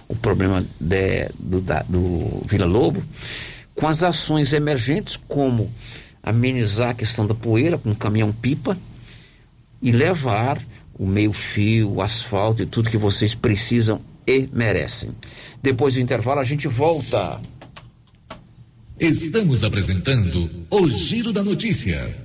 [0.09, 3.01] o problema de, do, da, do Vila Lobo,
[3.73, 5.71] com as ações emergentes, como
[6.21, 8.77] amenizar a questão da poeira com um caminhão-pipa
[9.83, 10.57] e levar
[10.97, 15.11] o meio-fio, o asfalto e tudo que vocês precisam e merecem.
[15.61, 17.41] Depois do intervalo, a gente volta.
[18.97, 22.15] Estamos apresentando o Giro da Notícia.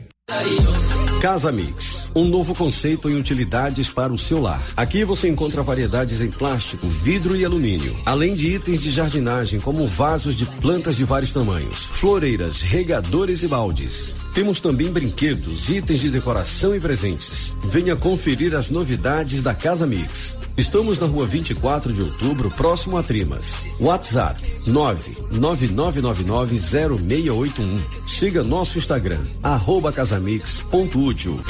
[1.21, 4.63] Casa Mix, um novo conceito em utilidades para o seu lar.
[4.77, 9.89] Aqui você encontra variedades em plástico, vidro e alumínio, além de itens de jardinagem como
[9.89, 14.15] vasos de plantas de vários tamanhos, floreiras, regadores e baldes.
[14.39, 17.57] Temos também brinquedos, itens de decoração e presentes.
[17.65, 20.39] Venha conferir as novidades da Casa Mix.
[20.57, 23.67] Estamos na rua 24 de outubro, próximo a Trimas.
[23.81, 27.65] WhatsApp 999990681.
[28.07, 31.41] Siga nosso Instagram, arroba casamix.útil.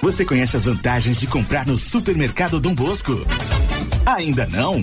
[0.00, 3.12] Você conhece as vantagens de comprar no supermercado Dom Bosco?
[4.06, 4.82] Ainda não?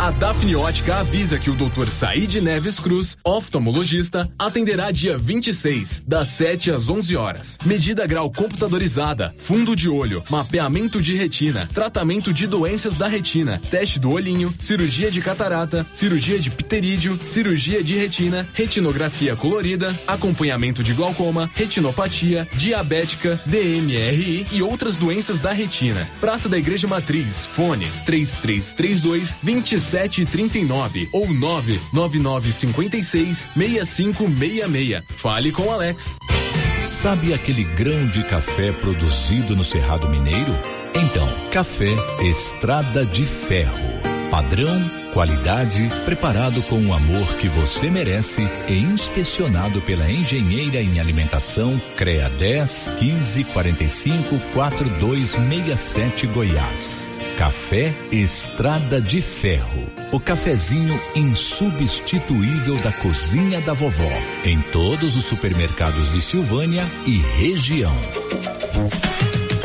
[0.00, 1.90] A Dafne Ótica avisa que o Dr.
[1.90, 7.58] Said Neves Cruz, oftalmologista, atenderá dia 26, das 7 às 11 horas.
[7.66, 13.98] Medida grau computadorizada, fundo de olho, mapeamento de retina, tratamento de doenças da retina, teste
[13.98, 20.94] do olhinho, cirurgia de catarata, cirurgia de pterídeo, cirurgia de retina, retinografia colorida, acompanhamento de
[20.94, 26.08] glaucoma, retinopatia, diabética, DMRI e outras doenças da retina.
[26.20, 35.02] Praça da Igreja Matriz, fone 3332 27 2739 ou 99956 6566.
[35.16, 36.16] Fale com Alex.
[36.84, 40.54] Sabe aquele grão de café produzido no Cerrado Mineiro?
[40.94, 44.18] Então, café Estrada de Ferro.
[44.30, 51.80] Padrão, qualidade, preparado com o amor que você merece e inspecionado pela engenheira em alimentação
[51.96, 57.17] CREA 10 15 45 4267 Goiás.
[57.38, 59.86] Café Estrada de Ferro.
[60.10, 64.10] O cafezinho insubstituível da cozinha da vovó.
[64.44, 67.94] Em todos os supermercados de Silvânia e região.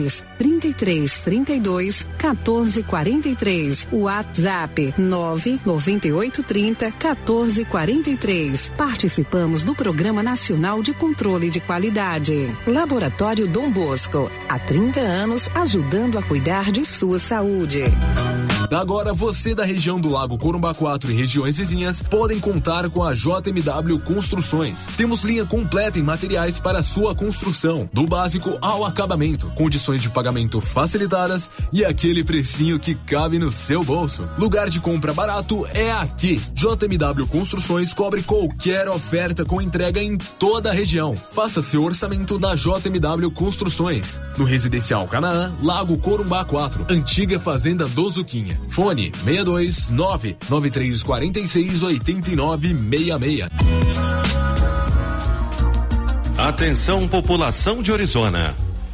[0.00, 3.88] Fones 33 32 14 43.
[3.92, 8.72] WhatsApp 998 30 14 43.
[8.76, 12.48] Participamos do Programa Nacional de Controle de Qualidade.
[12.66, 17.84] Laboratório Dom Bosco, há 30 anos ajudando a cuidar de sua saúde.
[18.70, 23.12] Agora você da região do Lago Corumbá 4 e regiões vizinhas podem contar com a
[23.12, 24.86] JMW Construções.
[24.96, 30.60] Temos linha completa em materiais para sua construção, do básico ao acabamento, condições de pagamento
[30.60, 34.28] facilitadas e aquele precinho que cabe no seu bolso.
[34.38, 36.40] Lugar de compra barato é aqui.
[36.54, 41.14] JMW Construções cobre qualquer oferta com entrega em toda a região.
[41.16, 44.20] Faça seu orçamento na JMW Construções.
[44.38, 48.60] No Residencial Canaã, Lago Corumbá 4, antiga Fazenda do Zuquinha.
[48.68, 53.50] Fone 62 99346 8966.
[56.36, 58.54] Atenção população de Orizona.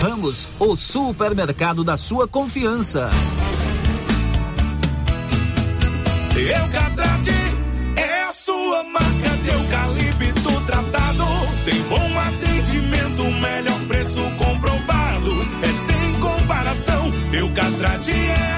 [0.00, 3.10] Ramos, o supermercado da sua confiança.
[6.36, 7.32] Eucatrate
[7.96, 11.24] é a sua marca de eucalipto tratado.
[11.64, 15.32] Tem bom atendimento, melhor preço comprovado.
[15.62, 17.10] É sem comparação.
[17.32, 18.57] Eucatrate é a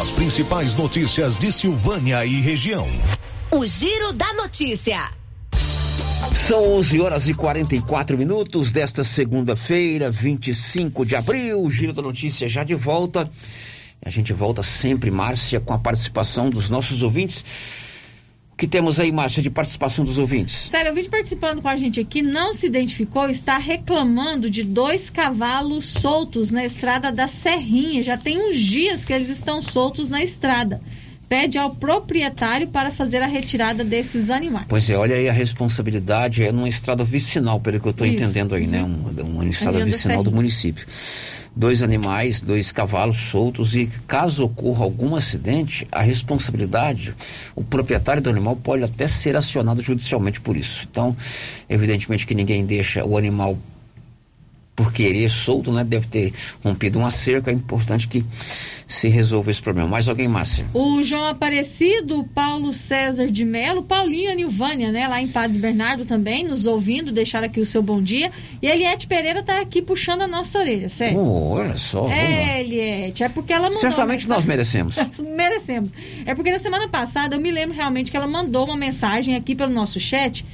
[0.00, 2.84] As principais notícias de Silvânia e região.
[3.50, 5.10] O Giro da Notícia.
[6.34, 11.62] São 11 horas e 44 minutos desta segunda-feira, 25 de abril.
[11.62, 13.30] O Giro da Notícia já de volta.
[14.04, 17.44] A gente volta sempre, Márcia, com a participação dos nossos ouvintes.
[18.56, 20.54] Que temos aí, Márcia, de participação dos ouvintes?
[20.70, 25.10] Sério, o vídeo participando com a gente aqui não se identificou, está reclamando de dois
[25.10, 28.02] cavalos soltos na estrada da Serrinha.
[28.02, 30.80] Já tem uns dias que eles estão soltos na estrada.
[31.28, 34.66] Pede ao proprietário para fazer a retirada desses animais.
[34.68, 38.54] Pois é, olha aí a responsabilidade é numa estrada vicinal, pelo que eu estou entendendo
[38.54, 38.82] aí, né?
[38.82, 39.10] Uhum.
[39.10, 40.36] Uma, uma estrada vicinal do Serrinha.
[40.36, 40.86] município.
[41.56, 47.14] Dois animais, dois cavalos soltos e caso ocorra algum acidente, a responsabilidade,
[47.54, 50.86] o proprietário do animal pode até ser acionado judicialmente por isso.
[50.90, 51.16] Então,
[51.68, 53.56] evidentemente que ninguém deixa o animal
[54.76, 55.84] por querer solto, né?
[55.84, 57.50] Deve ter rompido uma cerca.
[57.50, 58.24] É importante que
[58.86, 59.88] se resolva esse problema.
[59.88, 60.66] Mais alguém, Márcia?
[60.74, 65.06] O João Aparecido, Paulo César de Melo, Paulinho e Nilvânia, né?
[65.06, 68.32] Lá em Padre Bernardo também, nos ouvindo, deixaram aqui o seu bom dia.
[68.60, 71.18] E a Eliette Pereira tá aqui puxando a nossa orelha, sério.
[71.18, 72.08] Oh, olha só.
[72.10, 73.80] É, Eliette, é porque ela mandou.
[73.80, 74.96] Certamente nós merecemos.
[75.36, 75.92] Merecemos.
[76.26, 79.54] É porque na semana passada eu me lembro realmente que ela mandou uma mensagem aqui
[79.54, 80.44] pelo nosso chat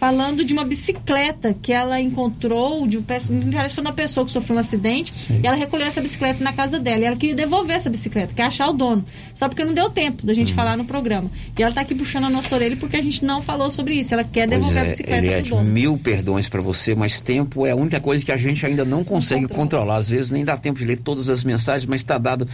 [0.00, 4.32] falando de uma bicicleta que ela encontrou, de um, me parece foi uma pessoa que
[4.32, 7.02] sofreu um acidente, e ela recolheu essa bicicleta na casa dela.
[7.02, 9.04] E ela queria devolver essa bicicleta, quer achar o dono.
[9.34, 10.36] Só porque não deu tempo da Hum.
[10.36, 11.30] gente falar no programa.
[11.58, 14.14] E ela tá aqui puxando a nossa orelha porque a gente não falou sobre isso.
[14.14, 15.64] Ela quer devolver a é, bicicleta pro Eliette, dono.
[15.64, 19.04] mil perdões para você, mas tempo é a única coisa que a gente ainda não
[19.04, 19.96] consegue controlar.
[19.96, 22.48] Às vezes nem dá tempo de ler todas as mensagens, mas está dado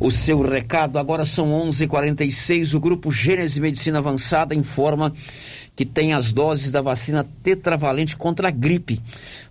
[0.00, 0.98] o seu recado.
[0.98, 2.72] Agora são 11:46.
[2.72, 5.12] O grupo Gênese Medicina Avançada informa
[5.74, 9.00] que tem as doses da vacina tetravalente contra a gripe.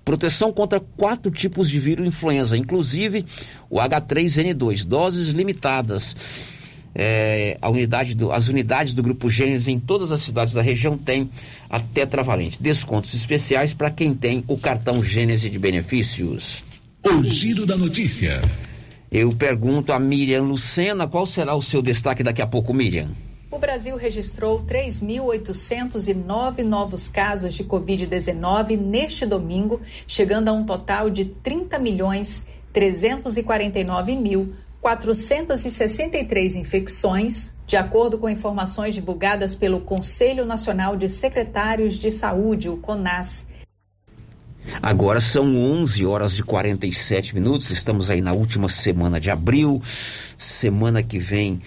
[0.06, 3.26] Proteção contra quatro tipos de vírus influenza, inclusive
[3.70, 4.86] o H3N2.
[4.86, 6.16] Doses limitadas.
[6.94, 10.98] É, a unidade do- as unidades do Grupo Gênesis em todas as cidades da região
[10.98, 11.30] têm
[11.70, 12.62] a tetravalente.
[12.62, 16.64] Descontos especiais para quem tem o cartão Gênesis de benefícios.
[17.04, 18.42] O Giro da Notícia.
[19.10, 23.10] Eu pergunto a Miriam Lucena qual será o seu destaque daqui a pouco, Miriam.
[23.52, 31.26] O Brasil registrou 3.809 novos casos de Covid-19 neste domingo, chegando a um total de
[31.26, 41.10] 30 milhões 349 mil 463 infecções, de acordo com informações divulgadas pelo Conselho Nacional de
[41.10, 43.48] Secretários de Saúde, o CONAS.
[44.82, 47.70] Agora são 11 horas e 47 minutos.
[47.70, 49.82] Estamos aí na última semana de abril.
[50.38, 51.62] Semana que vem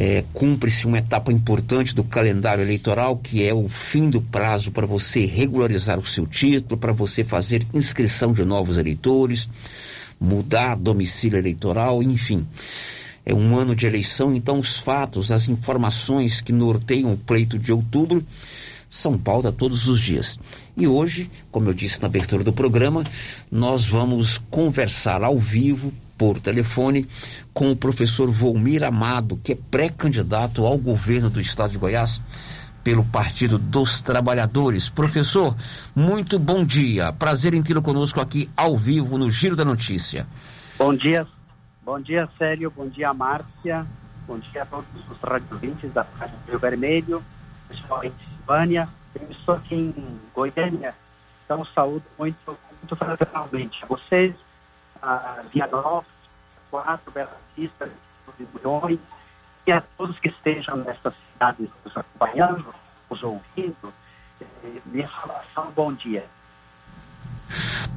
[0.00, 4.86] é, cumpre-se uma etapa importante do calendário eleitoral, que é o fim do prazo para
[4.86, 9.50] você regularizar o seu título, para você fazer inscrição de novos eleitores,
[10.20, 12.46] mudar domicílio eleitoral, enfim.
[13.26, 17.72] É um ano de eleição, então os fatos, as informações que norteiam o pleito de
[17.72, 18.24] outubro
[18.88, 20.38] são pauta todos os dias.
[20.76, 23.02] E hoje, como eu disse na abertura do programa,
[23.50, 27.06] nós vamos conversar ao vivo, por telefone,
[27.54, 32.20] com o professor Volmir Amado, que é pré-candidato ao governo do estado de Goiás
[32.82, 34.88] pelo Partido dos Trabalhadores.
[34.88, 35.54] Professor,
[35.94, 37.12] muito bom dia.
[37.12, 40.26] Prazer em tê-lo conosco aqui ao vivo no Giro da Notícia.
[40.76, 41.26] Bom dia,
[41.84, 43.86] bom dia, Célio, bom dia, Márcia,
[44.26, 47.24] bom dia a todos os radiovintes da Rádio Rio Vermelho,
[48.02, 50.94] em Silvânia, eu estou aqui em Goiânia,
[51.44, 54.34] então saúdo muito, muito fraternalmente a vocês,
[55.02, 56.10] a Vianópolis,
[56.70, 57.88] quatro Bela Vista,
[58.52, 58.98] Bulhões,
[59.66, 62.74] e a todos que estejam nessas cidades nos acompanhando,
[63.10, 63.92] nos ouvindo,
[64.40, 66.24] eh, minha saudação, bom dia.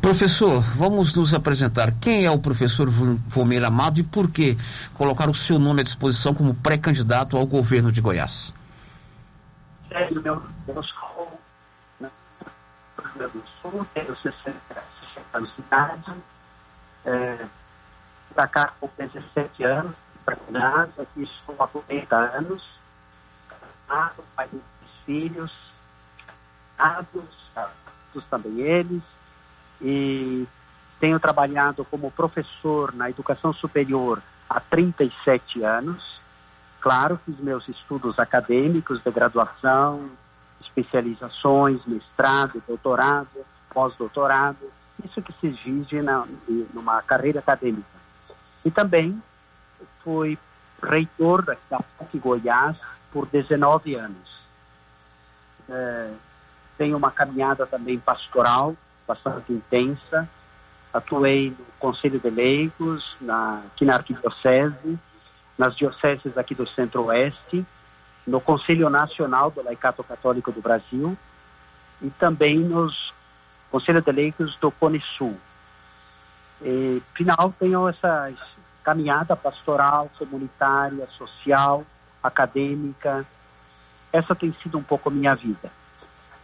[0.02, 1.92] Professor, vamos nos apresentar.
[2.00, 4.58] Quem é o professor Volmir Amado e por que
[4.96, 8.54] colocar o seu nome à disposição como pré-candidato ao governo de Goiás?
[9.88, 11.40] Sério, meu, eu sou
[12.00, 12.10] né,
[13.16, 14.34] do Sul, tenho 60,
[15.14, 16.14] 60 anos de idade,
[17.06, 17.46] é,
[18.34, 19.96] para cá com 17 anos,
[20.26, 22.64] para Goiás, aqui estou há 40 anos,
[23.88, 24.62] casado, pai de
[25.06, 25.52] filhos,
[26.78, 29.04] casados, casados também eles,
[29.82, 30.48] e
[31.02, 36.22] Tenho trabalhado como professor na educação superior há 37 anos.
[36.80, 40.12] Claro, fiz meus estudos acadêmicos de graduação,
[40.62, 43.30] especializações, mestrado, doutorado,
[43.74, 44.60] pós-doutorado,
[45.06, 46.28] isso que se exige na,
[46.74, 47.88] numa carreira acadêmica.
[48.64, 49.22] E também
[50.04, 50.38] fui
[50.82, 52.78] reitor da PUC Goiás
[53.12, 54.42] por 19 anos.
[55.70, 56.12] É,
[56.78, 58.76] tenho uma caminhada também pastoral
[59.08, 60.28] bastante intensa.
[60.94, 65.00] Atuei no Conselho de Leigos, na, aqui na Arquidiocese,
[65.58, 67.66] nas dioceses aqui do Centro-Oeste,
[68.26, 71.18] no Conselho Nacional do Laicato Católico do Brasil
[72.02, 73.14] e também nos
[73.72, 75.38] Conselho de Leigos do Cone Sul.
[76.62, 78.32] E, final, tenho essa
[78.84, 81.86] caminhada pastoral, comunitária, social,
[82.22, 83.26] acadêmica.
[84.12, 85.72] Essa tem sido um pouco a minha vida.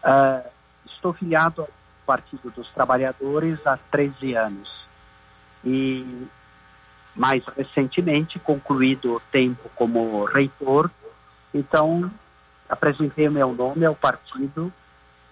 [0.04, 0.50] Uh,
[0.86, 1.70] estou filiado ao
[2.06, 4.88] Partido dos Trabalhadores há 13 anos.
[5.66, 6.28] E
[7.14, 10.90] mais recentemente concluído o tempo como reitor,
[11.54, 12.12] então
[12.70, 14.72] apresentei meu nome ao partido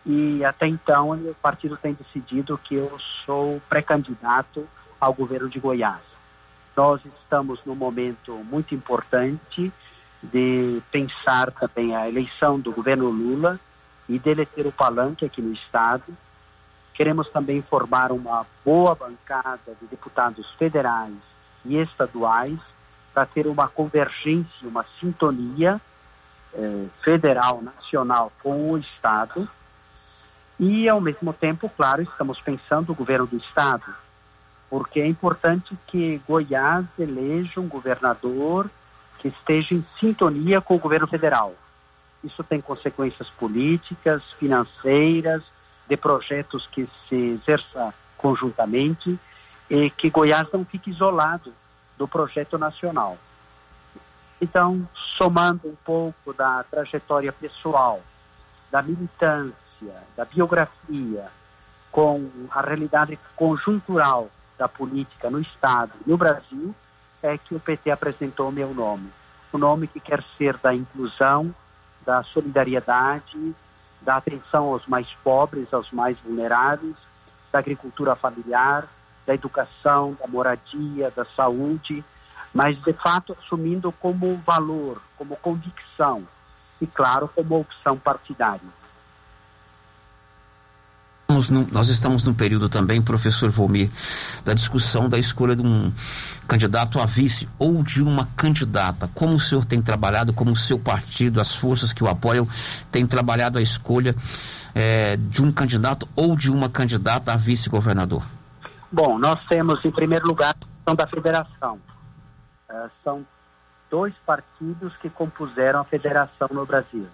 [0.06, 4.68] e até então o partido tem decidido que eu sou pré-candidato
[5.00, 6.02] ao governo de Goiás.
[6.76, 9.72] Nós estamos num momento muito importante
[10.22, 13.60] de pensar também a eleição do governo Lula
[14.08, 16.16] e dele ter o palanque aqui no estado.
[16.94, 21.16] Queremos também formar uma boa bancada de deputados federais
[21.66, 22.60] e estaduais
[23.14, 25.82] para ter uma convergência, uma sintonia
[26.54, 29.50] eh, federal, nacional com o Estado.
[30.60, 33.94] E, ao mesmo tempo, claro, estamos pensando o governo do Estado,
[34.70, 38.70] porque é importante que Goiás eleja um governador
[39.20, 41.54] que esteja em sintonia com o governo federal.
[42.24, 45.44] Isso tem consequências políticas, financeiras,
[45.88, 49.20] de projetos que se exerça conjuntamente
[49.70, 51.54] e que Goiás não fique isolado
[51.98, 53.18] do projeto nacional.
[54.42, 54.88] Então,
[55.18, 58.02] somando um pouco da trajetória pessoal,
[58.72, 59.65] da militância,
[60.16, 61.28] da biografia,
[61.92, 66.74] com a realidade conjuntural da política no Estado no Brasil,
[67.22, 69.12] é que o PT apresentou meu nome.
[69.52, 71.54] O nome que quer ser da inclusão,
[72.06, 73.56] da solidariedade,
[74.02, 76.96] da atenção aos mais pobres, aos mais vulneráveis,
[77.52, 78.88] da agricultura familiar,
[79.26, 82.04] da educação, da moradia, da saúde,
[82.54, 86.28] mas de fato assumindo como valor, como convicção
[86.80, 88.85] e, claro, como opção partidária.
[91.72, 93.90] Nós estamos no período também, professor Volmir,
[94.44, 95.92] da discussão da escolha de um
[96.48, 99.10] candidato a vice ou de uma candidata.
[99.14, 102.48] Como o senhor tem trabalhado, como o seu partido, as forças que o apoiam,
[102.92, 104.16] têm trabalhado a escolha
[104.74, 108.24] é, de um candidato ou de uma candidata a vice-governador?
[108.92, 111.80] Bom, nós temos, em primeiro lugar, a questão da federação.
[112.70, 113.26] Uh, são
[113.90, 117.08] dois partidos que compuseram a federação no Brasil,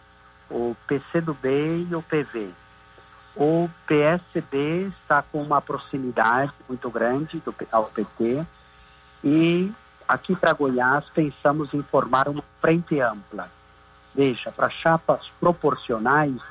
[0.49, 2.51] o PCdoB e o PV.
[3.35, 8.45] O PSB está com uma proximidade muito grande do, ao PT
[9.23, 9.71] e
[10.07, 13.49] aqui para Goiás pensamos em formar uma frente ampla.
[14.13, 16.41] Veja, para chapas proporcionais,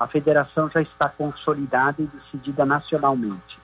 [0.00, 3.58] a federação já está consolidada e decidida nacionalmente.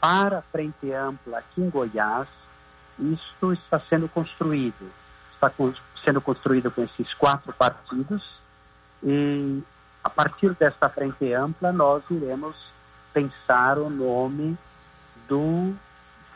[0.00, 2.28] Para a frente ampla aqui em Goiás,
[2.98, 4.90] isto está sendo construído.
[5.34, 5.52] Está
[6.02, 8.22] sendo construído com esses quatro partidos
[9.02, 9.62] e
[10.04, 12.54] a partir desta frente ampla, nós iremos
[13.14, 14.56] pensar o nome
[15.26, 15.74] do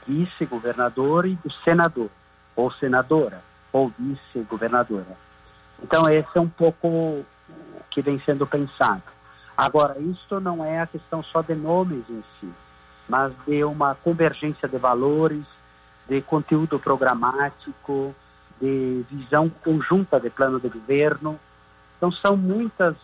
[0.06, 2.08] vice-governador e do senador,
[2.56, 5.18] ou senadora, ou vice-governadora.
[5.82, 7.26] Então, esse é um pouco o
[7.90, 9.02] que vem sendo pensado.
[9.54, 12.50] Agora, isto não é a questão só de nomes em si,
[13.06, 15.44] mas de uma convergência de valores,
[16.08, 18.14] de conteúdo programático,
[18.58, 21.38] de visão conjunta de plano de governo.
[21.96, 22.96] Então, são muitas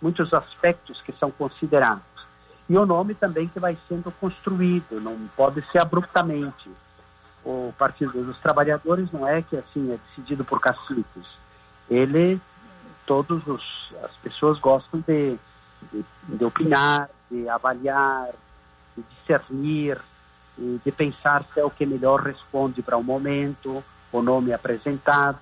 [0.00, 2.04] muitos aspectos que são considerados.
[2.68, 6.70] E o nome também que vai sendo construído, não pode ser abruptamente.
[7.44, 11.26] O Partido dos Trabalhadores não é que assim é decidido por caciques.
[11.88, 12.40] Ele,
[13.06, 15.38] todos os, as pessoas gostam de,
[15.92, 18.30] de, de opinar, de avaliar,
[18.96, 20.00] de discernir,
[20.58, 25.38] de pensar se é o que melhor responde para o momento, o nome apresentado.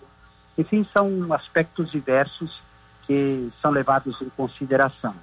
[0.59, 2.61] Enfim, são aspectos diversos
[3.07, 5.15] que são levados em consideração.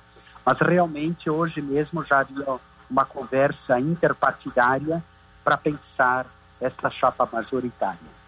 [0.46, 2.46] Mas realmente hoje mesmo já havia
[2.90, 5.04] uma conversa interpartidária
[5.44, 6.26] para pensar
[6.60, 8.22] essa chapa majoritária.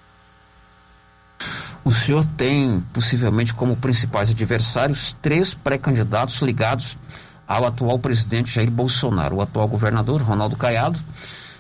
[1.86, 6.98] O senhor tem possivelmente como principais adversários três pré-candidatos ligados
[7.46, 10.98] ao atual presidente Jair Bolsonaro, o atual governador Ronaldo Caiado,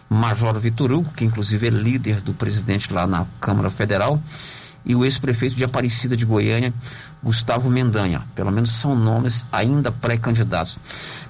[0.09, 4.19] Major Vitor Hugo, que inclusive é líder do presidente lá na Câmara Federal,
[4.85, 6.73] e o ex-prefeito de Aparecida de Goiânia,
[7.21, 8.21] Gustavo Mendanha.
[8.35, 10.77] Pelo menos são nomes ainda pré-candidatos.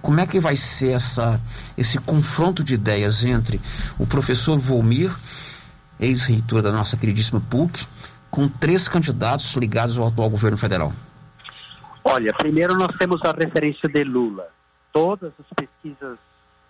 [0.01, 1.39] Como é que vai ser essa,
[1.77, 3.61] esse confronto de ideias entre
[3.99, 5.15] o professor Volmir,
[5.99, 7.85] ex-reitor da nossa queridíssima PUC,
[8.31, 10.91] com três candidatos ligados ao atual governo federal?
[12.03, 14.47] Olha, primeiro nós temos a referência de Lula.
[14.91, 16.17] Todas as pesquisas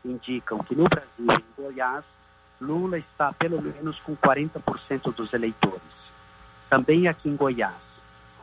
[0.06, 2.04] indicam que no Brasil, em Goiás,
[2.60, 6.03] Lula está pelo menos com 40% dos eleitores.
[6.74, 7.76] Também aqui em Goiás.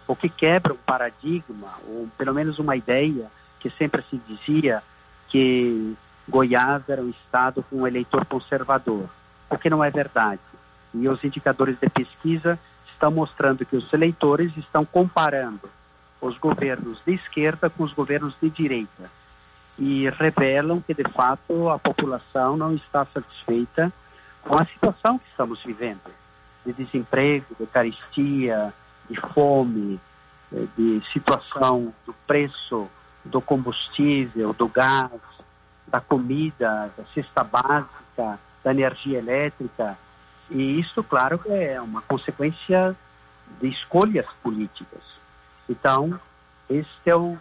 [0.06, 3.28] O que quebra um paradigma, ou pelo menos uma ideia
[3.58, 4.84] que sempre se dizia
[5.26, 5.96] que
[6.28, 9.08] Goiás era um estado com um eleitor conservador,
[9.48, 10.40] o que não é verdade.
[10.94, 12.56] E os indicadores de pesquisa
[12.92, 15.68] estão mostrando que os eleitores estão comparando
[16.20, 19.10] os governos de esquerda com os governos de direita
[19.76, 23.92] e revelam que, de fato, a população não está satisfeita
[24.42, 26.19] com a situação que estamos vivendo
[26.72, 28.72] de desemprego, de caristia,
[29.08, 30.00] de fome,
[30.52, 32.88] eh, de situação do preço
[33.24, 35.10] do combustível, do gás,
[35.86, 39.98] da comida, da cesta básica, da energia elétrica.
[40.50, 42.96] E isso, claro, é uma consequência
[43.60, 45.02] de escolhas políticas.
[45.68, 46.18] Então,
[46.68, 47.36] este é o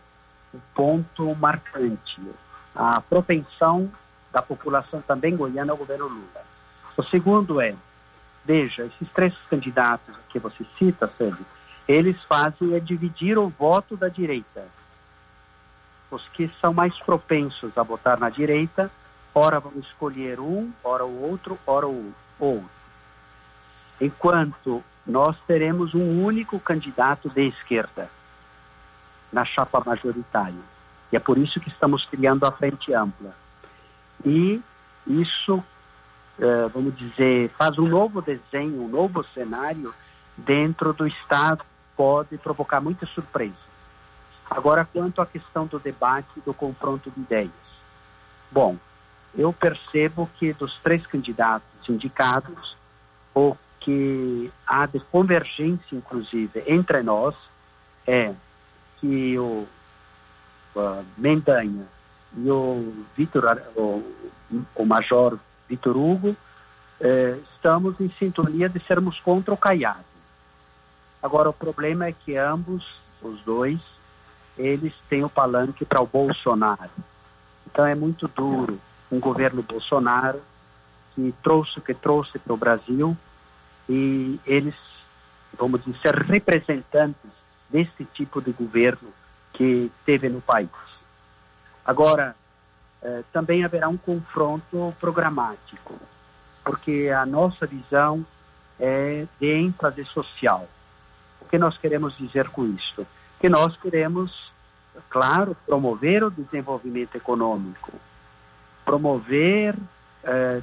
[0.74, 2.22] ponto marcante,
[2.76, 3.92] a propensão
[4.32, 6.44] da população também goiana ao governo Lula.
[6.98, 7.76] O segundo é,
[8.46, 11.46] veja, esses três candidatos que você cita, Sérgio,
[11.88, 14.68] eles fazem é dividir o voto da direita.
[16.12, 18.92] Os que são mais propensos a votar na direita,
[19.34, 22.70] ora vão escolher um, ora o outro, ora o outro.
[24.02, 28.10] Enquanto nós teremos um único candidato de esquerda
[29.32, 30.62] na chapa majoritária.
[31.12, 33.36] E é por isso que estamos criando a frente ampla.
[34.24, 34.62] E
[35.08, 35.64] isso,
[36.74, 39.94] vamos dizer, faz um novo desenho, um novo cenário
[40.38, 41.64] dentro do Estado,
[41.98, 43.58] pode provocar muitas surpresas.
[44.50, 47.52] Agora, quanto à questão do debate, do confronto de ideias.
[48.52, 48.78] Bom,
[49.36, 52.76] eu percebo que dos três candidatos indicados,
[53.36, 57.36] o que há de convergência, inclusive, entre nós,
[58.08, 58.34] é
[59.00, 59.68] que o
[60.76, 61.86] uh, Mendanha
[62.38, 64.04] e o Vitor, o,
[64.76, 65.38] o Major
[65.70, 66.36] Vitor Hugo,
[67.00, 70.04] eh, estamos em sintonia de sermos contra o Caiado.
[71.22, 72.86] Agora, o problema é que ambos,
[73.22, 73.80] os dois,
[74.58, 76.90] eles têm o palanque para o Bolsonaro.
[77.68, 78.80] Então, é muito duro
[79.12, 80.42] um governo Bolsonaro
[81.14, 83.16] que trouxe o que trouxe para o Brasil
[83.88, 84.76] e eles,
[85.58, 87.32] vamos dizer, representantes
[87.70, 89.14] desse tipo de governo
[89.54, 90.70] que teve no país.
[91.86, 92.36] Agora,
[93.02, 95.96] eh, também haverá um confronto programático,
[96.64, 98.26] porque a nossa visão
[98.80, 100.68] é de ênfase social.
[101.42, 103.06] O que nós queremos dizer com isso?
[103.40, 104.52] Que nós queremos,
[105.10, 107.92] claro, promover o desenvolvimento econômico,
[108.86, 109.76] promover
[110.24, 110.62] eh,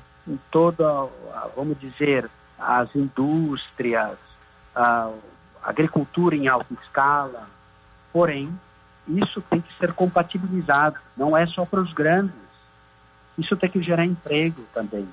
[0.51, 1.09] toda,
[1.55, 2.28] vamos dizer,
[2.59, 4.18] as indústrias,
[4.74, 5.12] ah,
[5.62, 7.49] agricultura em alta escala.
[8.12, 8.59] Porém,
[9.09, 12.34] isso tem que ser compatibilizado, não é só para os grandes.
[13.38, 15.09] Isso tem que gerar emprego também.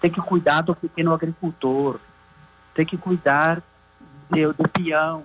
[0.00, 1.98] Tem que cuidar do pequeno agricultor,
[2.74, 3.62] tem que cuidar
[4.28, 5.24] do, do peão,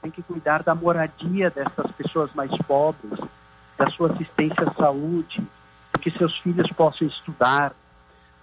[0.00, 3.18] tem que cuidar da moradia dessas pessoas mais pobres,
[3.76, 5.46] da sua assistência à saúde,
[6.00, 7.72] que seus filhos possam estudar,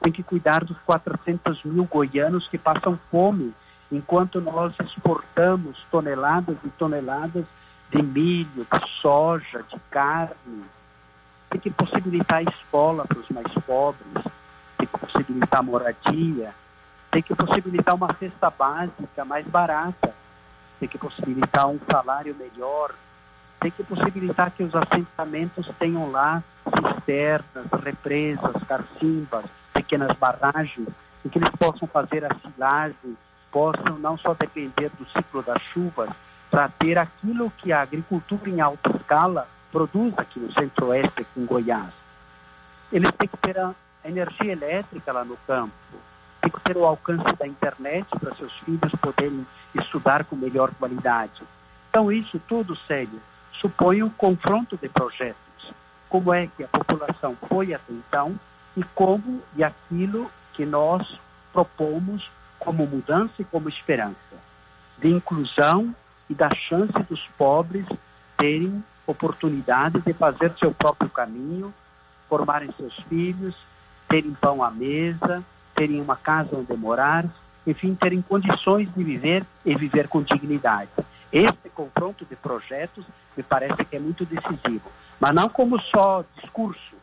[0.02, 3.54] tem que cuidar dos 400 mil goianos que passam fome
[3.92, 7.46] enquanto nós exportamos toneladas e toneladas
[7.94, 10.64] de milho, de soja, de carne,
[11.50, 14.24] tem que possibilitar escola para os mais pobres,
[14.78, 16.54] tem que possibilitar moradia,
[17.12, 20.14] tem que possibilitar uma cesta básica mais barata,
[20.80, 22.96] tem que possibilitar um salário melhor,
[23.60, 30.90] tem que possibilitar que os assentamentos tenham lá cisternas, represas, carcimbas, pequenas barragens,
[31.24, 33.16] em que eles possam fazer a silagem,
[33.52, 36.10] possam não só depender do ciclo das chuvas,
[36.54, 41.48] para ter aquilo que a agricultura em alta escala produz aqui no centro-oeste, aqui em
[41.48, 41.92] Goiás.
[42.92, 43.74] Eles têm que ter a
[44.06, 45.74] energia elétrica lá no campo,
[46.42, 51.42] tem que ter o alcance da internet para seus filhos poderem estudar com melhor qualidade.
[51.90, 53.20] Então, isso tudo, sério,
[53.54, 55.74] supõe um confronto de projetos.
[56.08, 58.40] Como é que a população foi até então
[58.78, 61.20] e como e aquilo que nós
[61.52, 62.30] propomos
[62.60, 64.38] como mudança e como esperança,
[65.00, 65.96] de inclusão
[66.34, 67.86] e da chance dos pobres
[68.36, 71.72] terem oportunidade de fazer seu próprio caminho,
[72.28, 73.56] formarem seus filhos,
[74.10, 75.44] terem pão à mesa,
[75.76, 77.26] terem uma casa onde morar,
[77.68, 80.90] enfim, terem condições de viver e viver com dignidade.
[81.32, 83.06] Esse confronto de projetos
[83.38, 86.96] me parece que é muito decisivo, mas não como só discurso,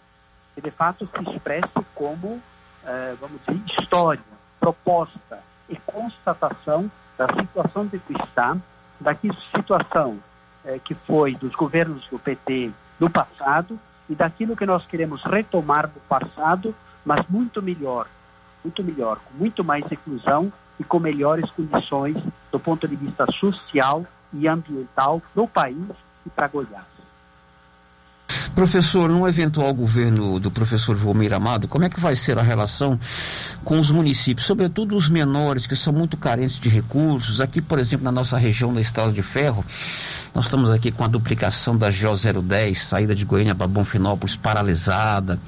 [0.55, 2.43] que de fato se expresse como,
[2.85, 4.23] eh, vamos dizer, história,
[4.59, 8.57] proposta e constatação da situação de que está,
[9.01, 9.17] da
[9.55, 10.19] situação
[10.65, 13.79] eh, que foi dos governos do PT no passado
[14.09, 16.75] e daquilo que nós queremos retomar do passado,
[17.05, 18.07] mas muito melhor,
[18.63, 22.17] muito melhor, com muito mais inclusão e com melhores condições
[22.53, 25.89] do ponto de vista social e ambiental no país
[26.27, 27.00] e para Goiás.
[28.55, 32.99] Professor, num eventual governo do professor Volmir Amado, como é que vai ser a relação
[33.65, 37.41] com os municípios, sobretudo os menores, que são muito carentes de recursos?
[37.41, 39.65] Aqui, por exemplo, na nossa região da Estrada de Ferro,
[40.33, 45.41] nós estamos aqui com a duplicação da GO 010, saída de Goiânia para Bonfinópolis paralisada.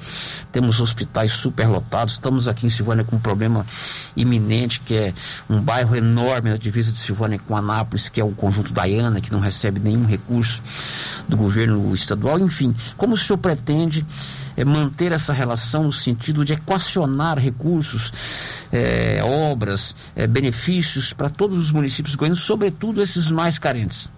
[0.51, 2.15] Temos hospitais superlotados.
[2.15, 3.65] Estamos aqui em Silvânia com um problema
[4.13, 5.13] iminente, que é
[5.49, 9.31] um bairro enorme na divisa de Silvânia com Anápolis, que é o conjunto Daiana, que
[9.31, 10.61] não recebe nenhum recurso
[11.29, 12.37] do governo estadual.
[12.39, 14.05] Enfim, como o senhor pretende
[14.57, 18.11] é, manter essa relação no sentido de equacionar recursos,
[18.69, 24.09] é, obras, é, benefícios para todos os municípios goianos, sobretudo esses mais carentes?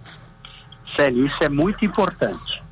[0.96, 2.62] Célio, isso é muito importante.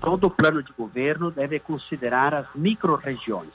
[0.00, 3.52] Todo plano de governo deve considerar as micro-regiões,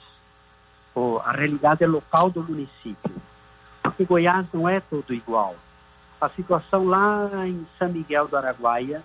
[1.26, 3.12] a realidade local do município.
[3.82, 5.56] Porque Goiás não é todo igual.
[6.22, 9.04] A situação lá em São Miguel do Araguaia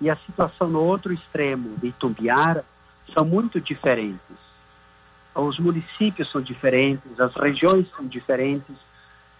[0.00, 2.64] e a situação no outro extremo de Itumbiara
[3.12, 4.36] são muito diferentes.
[5.34, 8.76] Os municípios são diferentes, as regiões são diferentes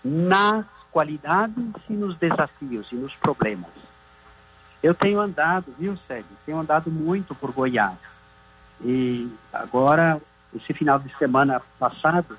[0.04, 3.70] nas qualidades e nos desafios e nos problemas.
[4.82, 6.26] Eu tenho andado, viu, Sérgio?
[6.44, 7.98] Tenho andado muito por Goiás.
[8.84, 10.20] E agora,
[10.54, 12.38] esse final de semana passado,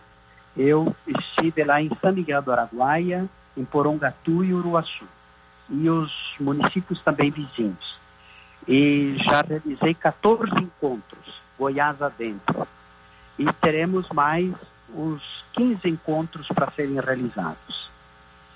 [0.56, 5.08] eu estive lá em São Miguel do Araguaia, em Porongatu e Uruaçu.
[5.70, 7.98] E os municípios também vizinhos.
[8.68, 12.68] E já realizei 14 encontros, Goiás adentro.
[13.38, 14.54] E teremos mais
[14.94, 15.22] uns
[15.54, 17.90] 15 encontros para serem realizados.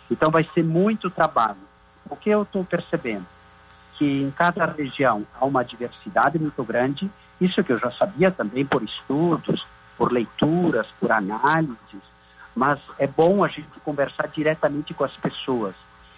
[0.10, 1.58] Então vai ser muito trabalho.
[2.10, 3.26] O que eu estou percebendo?
[4.02, 7.08] Que em cada região há uma diversidade muito grande,
[7.39, 9.64] isso que eu já sabia também por estudos,
[9.95, 12.02] por leituras, por análises,
[12.56, 15.76] mas é bom a gente conversar diretamente com as pessoas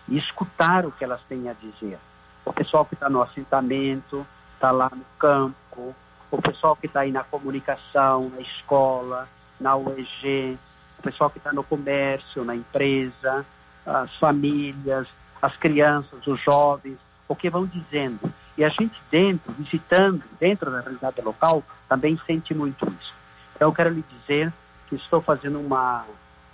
[0.07, 1.99] e escutar o que elas têm a dizer.
[2.45, 4.25] O pessoal que está no assentamento,
[4.55, 5.93] está lá no campo,
[6.31, 9.27] o pessoal que está aí na comunicação, na escola,
[9.59, 10.57] na UEG,
[10.99, 13.45] o pessoal que está no comércio, na empresa,
[13.86, 15.05] as famílias,
[15.41, 16.97] as crianças, os jovens,
[17.28, 18.34] o que vão dizendo.
[18.57, 23.13] E a gente dentro, visitando, dentro da realidade local, também sente muito isso.
[23.55, 24.53] Então eu quero lhe dizer
[24.88, 26.05] que estou fazendo uma,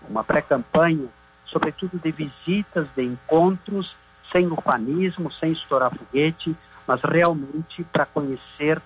[0.09, 1.07] uma pré-campanha,
[1.45, 3.93] sobretudo de visitas, de encontros,
[4.32, 6.55] sem ufanismo, sem estourar foguete,
[6.88, 8.78] mas realmente para conhecer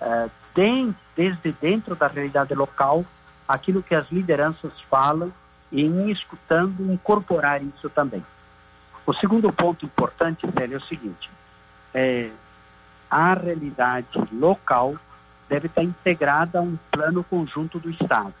[0.00, 0.30] uh,
[1.16, 3.04] desde dentro da realidade local
[3.46, 5.32] aquilo que as lideranças falam
[5.70, 8.24] e em escutando incorporar isso também.
[9.06, 11.30] O segundo ponto importante, Célio, é o seguinte:
[11.92, 12.30] é,
[13.10, 14.96] a realidade local
[15.48, 18.34] deve estar integrada a um plano conjunto do Estado,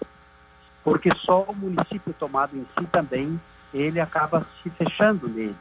[0.82, 3.40] porque só o município tomado em si também
[3.72, 5.56] ele acaba se fechando nele.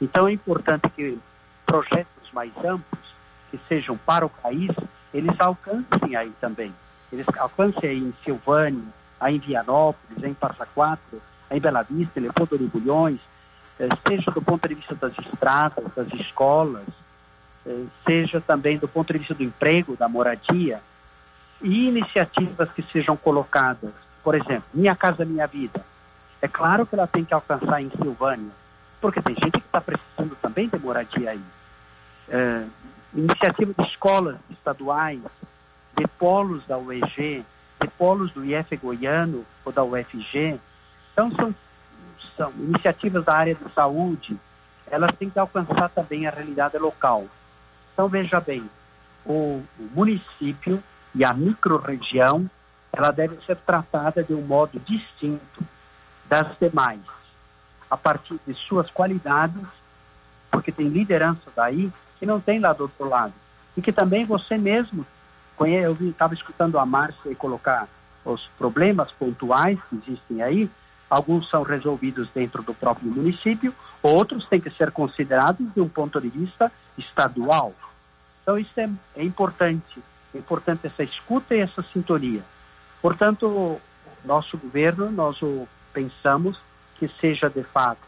[0.00, 1.18] Então é importante que
[1.64, 3.14] projetos mais amplos
[3.50, 4.70] que sejam para o país
[5.12, 6.74] eles alcancem aí também,
[7.12, 8.82] eles alcancem aí em Silvânia,
[9.20, 13.20] aí em Vianópolis, aí em Passa Quatro, aí em Bela Vista, Leopoldo de Bulhões,
[14.06, 16.86] seja do ponto de vista das estradas, das escolas,
[17.66, 20.80] eh, seja também do ponto de vista do emprego, da moradia,
[21.60, 25.84] e iniciativas que sejam colocadas, por exemplo, Minha Casa Minha Vida.
[26.40, 28.50] É claro que ela tem que alcançar em Silvânia,
[29.00, 31.44] porque tem gente que está precisando também de moradia aí.
[32.28, 32.64] É,
[33.14, 35.20] iniciativa de escolas estaduais,
[35.96, 37.44] de polos da UEG,
[37.80, 40.58] de polos do IF Goiano ou da UFG.
[41.12, 41.54] Então, são
[42.36, 44.36] são iniciativas da área de saúde,
[44.90, 47.26] elas têm que alcançar também a realidade local.
[47.92, 48.68] Então, veja bem,
[49.24, 50.82] o, o município
[51.14, 52.48] e a microrregião,
[52.92, 55.64] ela deve ser tratada de um modo distinto
[56.28, 57.00] das demais,
[57.90, 59.62] a partir de suas qualidades,
[60.50, 63.32] porque tem liderança daí que não tem lá do outro lado.
[63.76, 65.06] E que também você mesmo,
[65.60, 67.88] eu estava escutando a Márcia colocar
[68.24, 70.70] os problemas pontuais que existem aí,
[71.14, 76.20] Alguns são resolvidos dentro do próprio município, outros têm que ser considerados de um ponto
[76.20, 77.72] de vista estadual.
[78.42, 80.02] Então, isso é, é importante.
[80.34, 82.42] É importante essa escuta e essa sintonia.
[83.00, 83.80] Portanto,
[84.24, 85.38] nosso governo, nós
[85.92, 86.60] pensamos
[86.96, 88.02] que seja de fato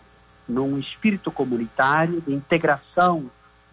[0.49, 3.31] num espírito comunitário de integração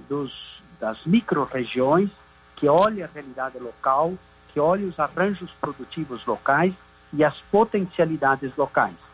[0.08, 2.12] dos, das micro-regiões,
[2.56, 4.14] que olhe a realidade local,
[4.50, 6.76] que olhe os arranjos produtivos locais
[7.12, 9.13] e as potencialidades locais.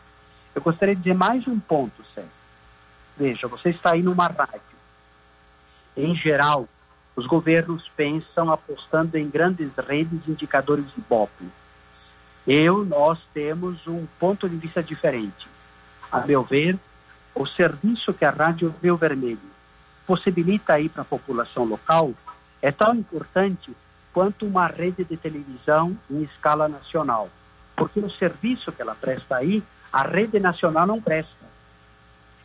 [0.54, 2.30] Eu gostaria de dizer mais um ponto, Sérgio.
[3.16, 4.60] Veja, você está aí numa rádio.
[5.96, 6.68] Em geral,
[7.14, 11.48] os governos pensam apostando em grandes redes de indicadores de Ibope.
[12.46, 15.46] Eu, nós temos um ponto de vista diferente.
[16.10, 16.78] A meu ver,
[17.34, 19.38] o serviço que a Rádio Rio Vermelho
[20.06, 22.12] possibilita aí para a população local
[22.60, 23.70] é tão importante
[24.12, 27.28] quanto uma rede de televisão em escala nacional.
[27.76, 29.62] Porque o serviço que ela presta aí,
[29.92, 31.50] a rede nacional não presta.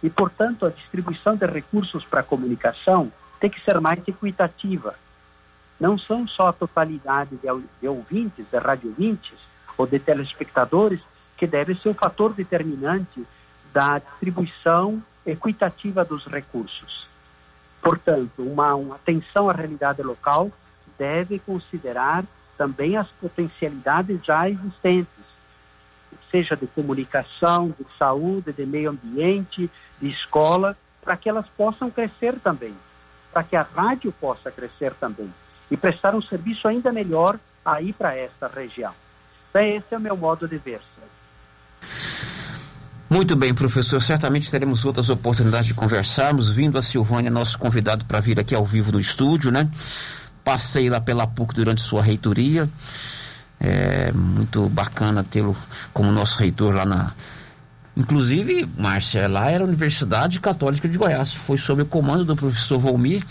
[0.02, 4.96] E, portanto, a distribuição de recursos para a comunicação tem que ser mais equitativa.
[5.80, 7.38] Não são só a totalidade
[7.82, 9.38] de, ouvintes, de rádio ouvintes
[9.78, 11.02] ou de telespectadores
[11.38, 13.26] que deve ser o fator determinante
[13.74, 17.08] da distribuição equitativa dos recursos.
[17.82, 20.52] Portanto, uma, uma atenção à realidade local
[20.98, 22.24] deve considerar
[22.58, 25.25] também as potencialidades já existentes,
[26.32, 29.70] seja de comunicação, de saúde, de meio ambiente,
[30.02, 32.76] de escola, para que elas possam crescer também,
[33.32, 35.32] para que a rádio possa crescer também
[35.70, 38.94] e prestar um serviço ainda melhor aí para esta região.
[39.50, 40.82] Então, esse é o meu modo de ver.
[43.10, 44.02] Muito bem, professor.
[44.02, 46.52] Certamente teremos outras oportunidades de conversarmos.
[46.52, 49.70] Vindo a Silvânia, nosso convidado para vir aqui ao vivo no estúdio, né?
[50.44, 52.70] Passei lá pela PUC durante sua reitoria.
[53.60, 55.56] É muito bacana tê-lo
[55.94, 57.12] como nosso reitor lá na.
[57.98, 61.34] Inclusive, Márcia, lá era a Universidade Católica de Goiás.
[61.34, 63.24] Foi sob o comando do professor Volmir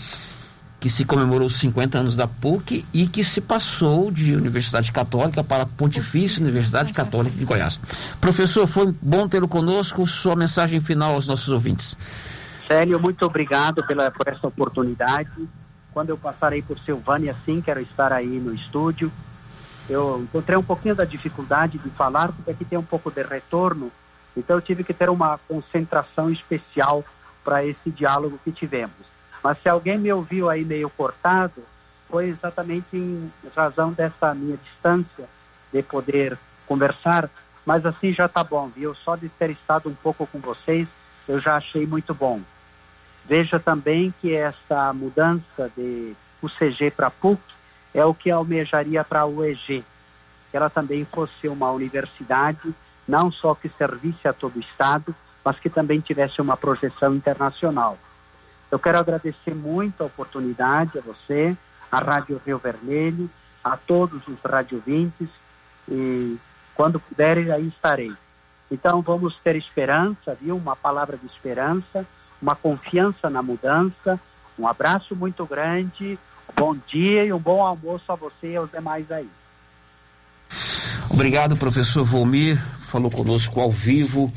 [0.85, 5.43] que se comemorou os 50 anos da PUC e que se passou de Universidade Católica
[5.43, 7.79] para Pontifícia Universidade Católica de Goiás.
[8.21, 10.05] Professor, foi bom tê-lo conosco.
[10.05, 11.97] Sua mensagem final aos nossos ouvintes.
[12.67, 15.31] Célio, muito obrigado pela, por essa oportunidade.
[15.91, 19.11] Quando eu passarei por Silvânia, sim, quero estar aí no estúdio.
[19.87, 23.91] Eu encontrei um pouquinho da dificuldade de falar, porque aqui tem um pouco de retorno,
[24.35, 27.03] então eu tive que ter uma concentração especial
[27.43, 29.15] para esse diálogo que tivemos.
[29.43, 31.63] Mas se alguém me ouviu aí meio cortado,
[32.09, 35.25] foi exatamente em razão dessa minha distância
[35.71, 37.29] de poder conversar,
[37.65, 38.95] mas assim já está bom, viu?
[38.95, 40.87] Só de ter estado um pouco com vocês,
[41.27, 42.41] eu já achei muito bom.
[43.27, 47.41] Veja também que essa mudança de UCG para PUC
[47.95, 49.83] é o que almejaria para a UEG,
[50.51, 52.75] que ela também fosse uma universidade,
[53.07, 57.97] não só que servisse a todo o Estado, mas que também tivesse uma projeção internacional.
[58.69, 61.55] Eu quero agradecer muito a oportunidade a você,
[61.89, 63.29] a Rádio Rio Vermelho,
[63.63, 65.29] a todos os radiovintes
[65.87, 66.37] e
[66.75, 68.11] quando puderem aí estarei.
[68.69, 70.57] Então vamos ter esperança, viu?
[70.57, 72.05] Uma palavra de esperança,
[72.41, 74.19] uma confiança na mudança.
[74.59, 76.19] Um abraço muito grande,
[76.55, 79.29] bom dia e um bom almoço a você e aos demais aí.
[81.09, 82.57] Obrigado, professor Volmir.
[82.57, 84.31] Falou conosco ao vivo,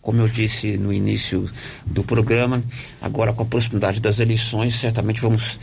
[0.00, 1.48] como eu disse no início
[1.84, 2.62] do programa.
[3.00, 5.58] Agora, com a proximidade das eleições, certamente vamos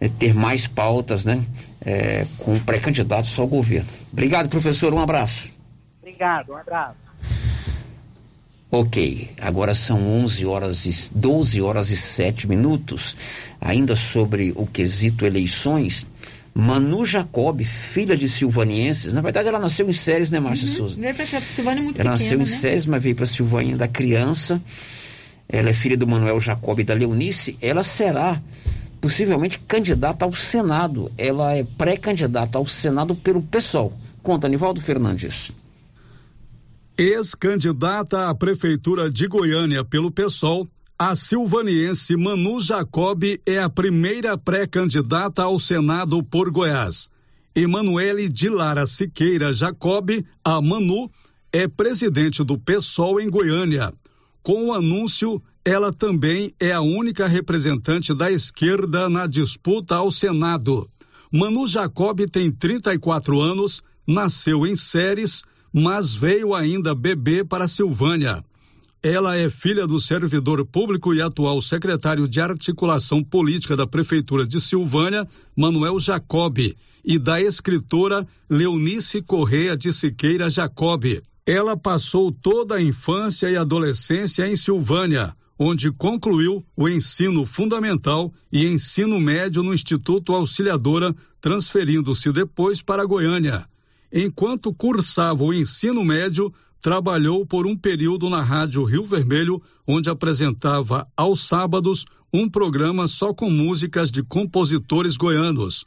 [0.00, 1.44] é, ter mais pautas, né?
[1.84, 3.88] É, com pré-candidatos ao governo.
[4.12, 4.92] Obrigado, professor.
[4.92, 5.52] Um abraço.
[6.00, 7.09] Obrigado, um abraço.
[8.72, 13.16] Ok, agora são 11 horas e 12 horas e 7 minutos.
[13.60, 16.06] Ainda sobre o quesito eleições.
[16.54, 19.12] Manu Jacob, filha de silvanienses.
[19.12, 20.74] Na verdade, ela nasceu em Séries, né, Márcia uhum.
[20.74, 20.96] Souza?
[21.00, 22.46] Veio pra cá, Silvânia é muito Ela pequena, nasceu em né?
[22.46, 24.62] Séries, mas veio para Silvânia da criança.
[25.48, 27.56] Ela é filha do Manuel Jacob e da Leonice.
[27.60, 28.40] Ela será
[29.00, 31.10] possivelmente candidata ao Senado.
[31.18, 33.92] Ela é pré-candidata ao Senado pelo PSOL.
[34.22, 35.50] Conta, Nivaldo Fernandes.
[37.02, 45.44] Ex-candidata à Prefeitura de Goiânia pelo PSOL, a silvaniense Manu Jacob é a primeira pré-candidata
[45.44, 47.08] ao Senado por Goiás.
[47.54, 50.10] Emanuele de Lara Siqueira Jacob,
[50.44, 51.10] a Manu,
[51.50, 53.94] é presidente do PSOL em Goiânia.
[54.42, 60.86] Com o anúncio, ela também é a única representante da esquerda na disputa ao Senado.
[61.32, 68.44] Manu Jacob tem 34 anos, nasceu em Séries, mas veio ainda bebê para Silvânia.
[69.02, 74.60] Ela é filha do servidor público e atual secretário de articulação política da Prefeitura de
[74.60, 75.26] Silvânia,
[75.56, 76.58] Manuel Jacob,
[77.02, 81.04] e da escritora Leonice Correia de Siqueira Jacob.
[81.46, 88.66] Ela passou toda a infância e adolescência em Silvânia, onde concluiu o ensino fundamental e
[88.66, 93.66] ensino médio no Instituto Auxiliadora, transferindo-se depois para Goiânia.
[94.12, 101.06] Enquanto cursava o ensino médio, trabalhou por um período na Rádio Rio Vermelho, onde apresentava
[101.16, 105.84] aos sábados um programa só com músicas de compositores goianos.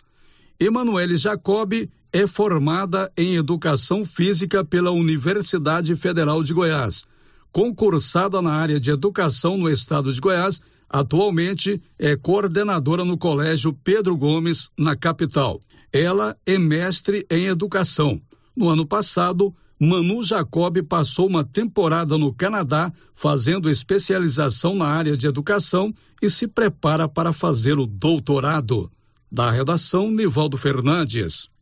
[0.59, 7.05] Emanuele Jacobi é formada em Educação Física pela Universidade Federal de Goiás.
[7.53, 10.59] Concursada na área de educação no estado de Goiás,
[10.89, 15.59] atualmente é coordenadora no Colégio Pedro Gomes, na capital.
[15.91, 18.19] Ela é mestre em educação.
[18.57, 25.27] No ano passado, Manu Jacob passou uma temporada no Canadá fazendo especialização na área de
[25.27, 25.93] educação
[26.23, 28.91] e se prepara para fazer o doutorado.
[29.31, 31.52] Da redação, Nivaldo Fernandes.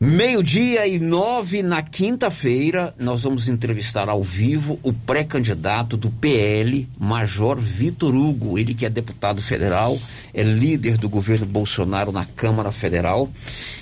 [0.00, 7.56] Meio-dia e nove na quinta-feira, nós vamos entrevistar ao vivo o pré-candidato do PL, Major
[7.56, 8.58] Vitor Hugo.
[8.58, 9.96] Ele que é deputado federal,
[10.34, 13.30] é líder do governo Bolsonaro na Câmara Federal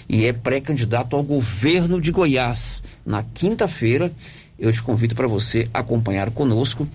[0.06, 2.82] e é pré-candidato ao governo de Goiás.
[3.06, 4.12] Na quinta-feira,
[4.58, 6.86] eu te convido para você acompanhar conosco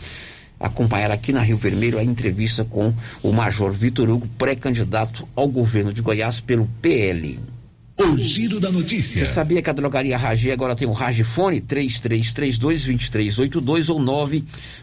[0.60, 2.92] acompanhar aqui na Rio Vermelho a entrevista com
[3.22, 7.40] o Major Vitor Hugo, pré-candidato ao governo de Goiás pelo PL.
[8.00, 9.18] O giro da notícia.
[9.18, 14.00] Você sabia que a drogaria Ragi agora tem um Ragifone 3332-2382 ou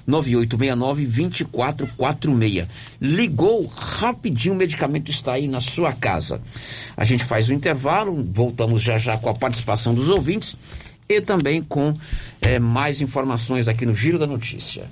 [0.08, 2.66] 99869-2446.
[3.00, 6.40] Ligou rapidinho, o medicamento está aí na sua casa.
[6.96, 10.56] A gente faz o um intervalo, voltamos já já com a participação dos ouvintes
[11.08, 11.94] e também com
[12.40, 14.90] eh, mais informações aqui no Giro da Notícia.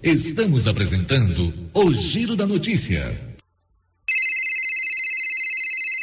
[0.00, 3.33] Estamos apresentando o Giro da Notícia.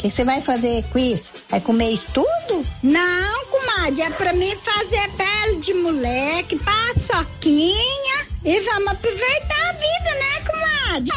[0.00, 1.30] O que você vai fazer com isso?
[1.50, 2.66] Vai comer isso tudo?
[2.82, 10.14] Não, comadre, é pra mim fazer pele de moleque, paçoquinha e vamos aproveitar a vida,
[10.18, 10.40] né,
[10.96, 11.12] comadre?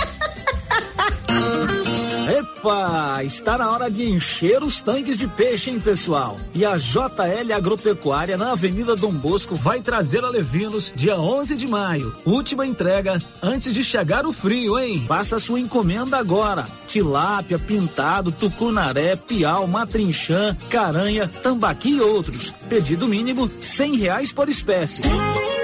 [2.28, 6.38] Epa, está na hora de encher os tanques de peixe, hein, pessoal?
[6.54, 11.68] E a JL Agropecuária na Avenida Dom Bosco vai trazer a Levinos dia 11 de
[11.68, 12.16] maio.
[12.26, 15.04] Última entrega antes de chegar o frio, hein?
[15.06, 16.66] Faça sua encomenda agora.
[16.88, 22.54] Tilápia, pintado, tucunaré, piau, matrinchã, caranha, tambaqui e outros.
[22.70, 25.02] Pedido mínimo cem reais por espécie.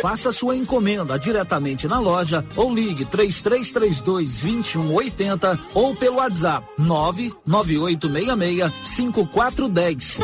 [0.01, 10.21] Faça sua encomenda diretamente na loja ou ligue 3332 2180 ou pelo WhatsApp 99866 5410.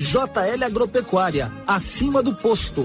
[0.00, 2.84] JL Agropecuária, acima do posto.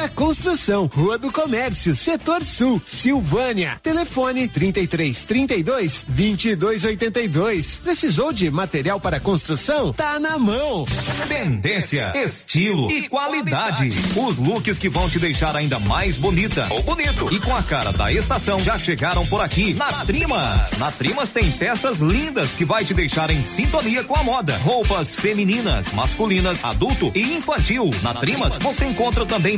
[0.09, 3.79] construção, Rua do Comércio, Setor Sul, Silvânia.
[3.83, 7.81] Telefone 33 32 22 82.
[7.83, 9.93] Precisou de material para construção?
[9.93, 10.83] Tá na mão.
[11.27, 13.87] Tendência, estilo e qualidade.
[14.15, 17.91] Os looks que vão te deixar ainda mais bonita ou bonito e com a cara
[17.91, 20.77] da estação já chegaram por aqui na Trimas.
[20.77, 24.57] Na Trimas tem peças lindas que vai te deixar em sintonia com a moda.
[24.57, 27.89] Roupas femininas, masculinas, adulto e infantil.
[28.01, 29.57] Na Trimas você encontra também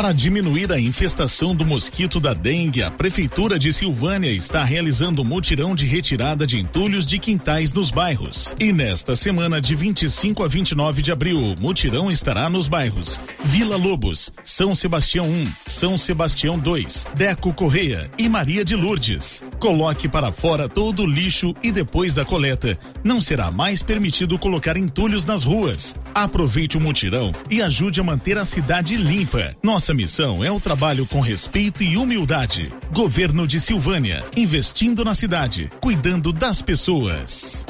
[0.00, 5.26] Para diminuir a infestação do mosquito da dengue, a Prefeitura de Silvânia está realizando um
[5.26, 8.54] mutirão de retirada de entulhos de quintais nos bairros.
[8.58, 13.76] E nesta semana, de 25 a 29 de abril, o mutirão estará nos bairros Vila
[13.76, 19.42] Lobos, São Sebastião 1, São Sebastião 2, Deco Correia e Maria de Lourdes.
[19.58, 22.74] Coloque para fora todo o lixo e depois da coleta,
[23.04, 25.94] não será mais permitido colocar entulhos nas ruas.
[26.14, 29.54] Aproveite o mutirão e ajude a manter a cidade limpa.
[29.62, 32.72] Nós nossa missão é o trabalho com respeito e humildade.
[32.92, 37.64] Governo de Silvânia, investindo na cidade, cuidando das pessoas.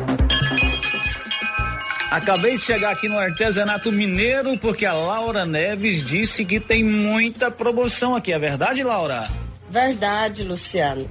[2.11, 7.51] Acabei de chegar aqui no artesanato mineiro porque a Laura Neves disse que tem muita
[7.51, 8.33] promoção aqui.
[8.33, 9.27] É verdade, Laura?
[9.71, 11.11] Verdade, Luciano.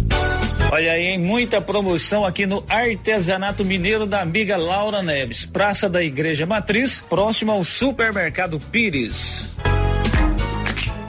[0.73, 6.45] Olha aí, muita promoção aqui no Artesanato Mineiro da amiga Laura Neves, Praça da Igreja
[6.45, 9.53] Matriz, próximo ao Supermercado Pires.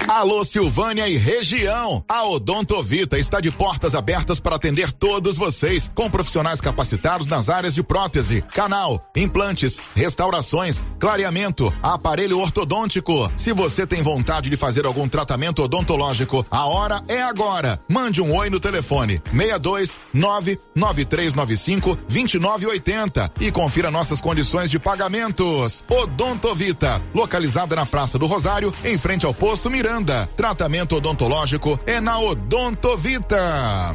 [0.08, 2.04] Alô Silvânia e região.
[2.08, 7.74] A Odontovita está de portas abertas para atender todos vocês, com profissionais capacitados nas áreas
[7.74, 13.30] de prótese, canal, implantes, restaurações, clareamento, aparelho ortodôntico.
[13.36, 17.78] Se você tem vontade de fazer algum tratamento odontológico, a hora é agora.
[17.88, 25.82] Mande um oi no telefone 62 99395 2980 e confira nossas condições de pagamentos.
[25.88, 29.91] Odontovita, localizada na Praça do Rosário, em frente ao posto Miranda.
[29.92, 30.26] Miranda.
[30.34, 33.94] Tratamento odontológico é na Odontovita.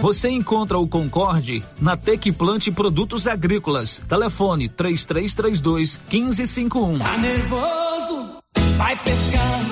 [0.00, 4.02] Você encontra o Concorde na Tec Plante Produtos Agrícolas.
[4.08, 6.98] Telefone 3332 1551.
[6.98, 8.38] Tá nervoso?
[8.76, 9.71] Vai pescar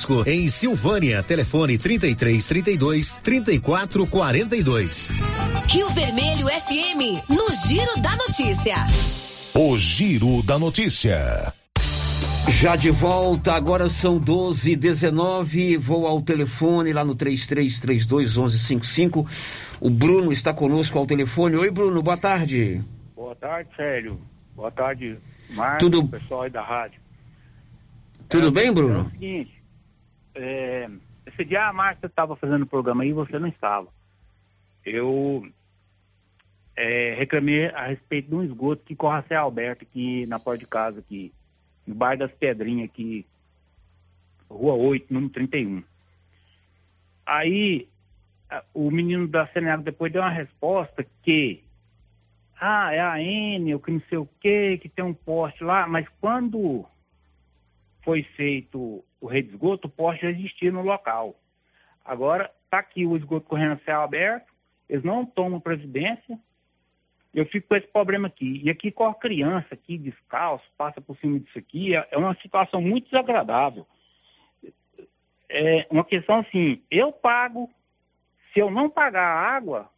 [0.25, 1.21] em Silvânia.
[1.23, 5.11] Telefone 33 32 34 42.
[5.67, 8.75] Rio Vermelho FM, no Giro da Notícia.
[9.53, 11.53] O Giro da Notícia.
[12.49, 19.25] Já de volta, agora são 12 19 Vou ao telefone lá no 3332 1155.
[19.79, 21.55] O Bruno está conosco ao telefone.
[21.55, 22.81] Oi, Bruno, boa tarde.
[23.15, 24.19] Boa tarde, Célio.
[24.55, 25.17] Boa tarde,
[25.51, 26.99] Marcos, Tudo- pessoal aí da rádio.
[28.27, 29.03] Tudo É, bem, É Bruno?
[29.05, 29.51] o seguinte,
[30.35, 30.89] é,
[31.25, 33.87] esse dia a Márcia estava fazendo o programa e você não estava.
[34.85, 35.47] Eu
[36.75, 40.59] é, reclamei a respeito de um esgoto que corre a Céu Alberto aqui na porta
[40.59, 41.31] de casa, aqui,
[41.85, 43.25] no bairro das Pedrinhas, aqui,
[44.49, 45.83] Rua 8, número 31.
[47.25, 47.87] Aí
[48.73, 51.63] o menino da Senego depois deu uma resposta que
[52.59, 56.07] ah, é a Enel, que não sei o quê, que tem um poste lá, mas
[56.19, 56.85] quando
[58.03, 61.39] foi feito o rede de esgoto, já existia no local.
[62.03, 64.51] Agora, está aqui o esgoto correndo a céu aberto,
[64.89, 66.37] eles não tomam presidência,
[67.33, 68.59] eu fico com esse problema aqui.
[68.63, 72.81] E aqui corre criança, aqui descalço, passa por cima disso aqui, é é uma situação
[72.81, 73.87] muito desagradável.
[75.47, 77.69] É uma questão assim, eu pago,
[78.51, 79.89] se eu não pagar a água,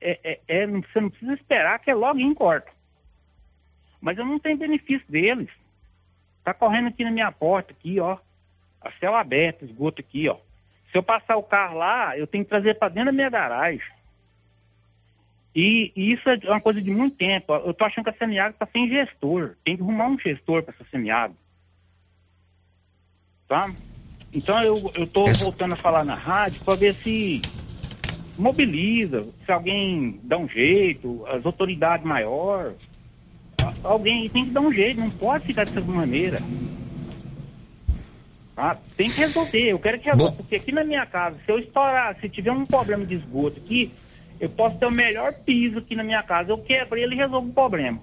[0.00, 2.70] é, é- é- você não precisa esperar que é logo em corta.
[4.00, 5.50] Mas eu não tenho benefício deles.
[6.42, 8.18] Tá correndo aqui na minha porta, aqui, ó.
[8.80, 10.36] A céu aberto, esgoto aqui, ó.
[10.90, 13.82] Se eu passar o carro lá, eu tenho que trazer para dentro da minha garagem.
[15.54, 17.54] E, e isso é uma coisa de muito tempo.
[17.54, 19.56] Eu tô achando que a Semiágua tá sem gestor.
[19.64, 21.36] Tem que arrumar um gestor para essa Semiágua.
[23.48, 23.70] Tá?
[24.32, 27.42] Então eu, eu tô voltando a falar na rádio para ver se
[28.38, 32.76] mobiliza, se alguém dá um jeito, as autoridades maiores.
[33.82, 36.40] Alguém tem que dar um jeito, não pode ficar dessa maneira.
[38.60, 38.76] Tá?
[38.94, 42.14] Tem que resolver, eu quero que resolva, porque aqui na minha casa, se eu estourar,
[42.20, 43.96] se tiver um problema de esgoto aqui,
[44.38, 47.48] eu posso ter o melhor piso aqui na minha casa, eu quebro ele e resolvo
[47.48, 47.98] o problema.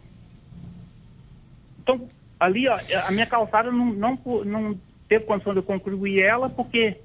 [1.79, 2.09] Então,
[2.39, 7.01] ali, ó, a minha calçada não, não, não teve condição de eu concluir ela, porque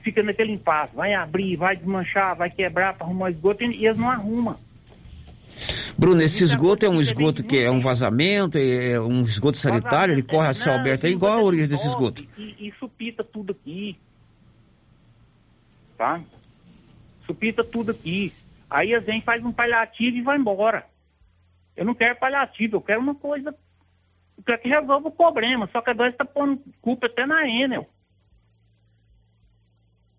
[0.00, 4.08] fica naquele impasse, vai abrir, vai desmanchar, vai quebrar para arrumar esgoto, e eles não
[4.08, 4.58] arrumam.
[5.98, 10.22] Bruno, esse esgoto é um esgoto que é um vazamento, é um esgoto sanitário, ele
[10.22, 12.26] corre a céu aberto, é igual a origem desse esgoto.
[12.38, 13.98] E, e supita tudo aqui.
[15.96, 16.22] Tá?
[17.26, 18.32] Supita tudo aqui.
[18.70, 20.86] Aí a gente faz um paliativo e vai embora.
[21.76, 23.54] Eu não quero paliativo, eu quero uma coisa
[24.38, 25.68] eu quero que resolva o problema.
[25.72, 27.88] Só que agora está pondo culpa até na Enel.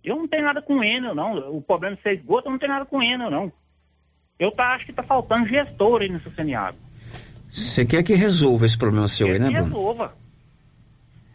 [0.04, 1.56] Eu não tenho nada com Enel, não.
[1.56, 3.52] O problema de ser esgoto, eu não tenho nada com Enel, não.
[4.40, 6.80] Eu tá, acho que tá faltando gestor aí nessa Semiágua.
[7.52, 9.66] Você quer que resolva esse problema seu aí, né, Bruno?
[9.66, 10.14] resolva.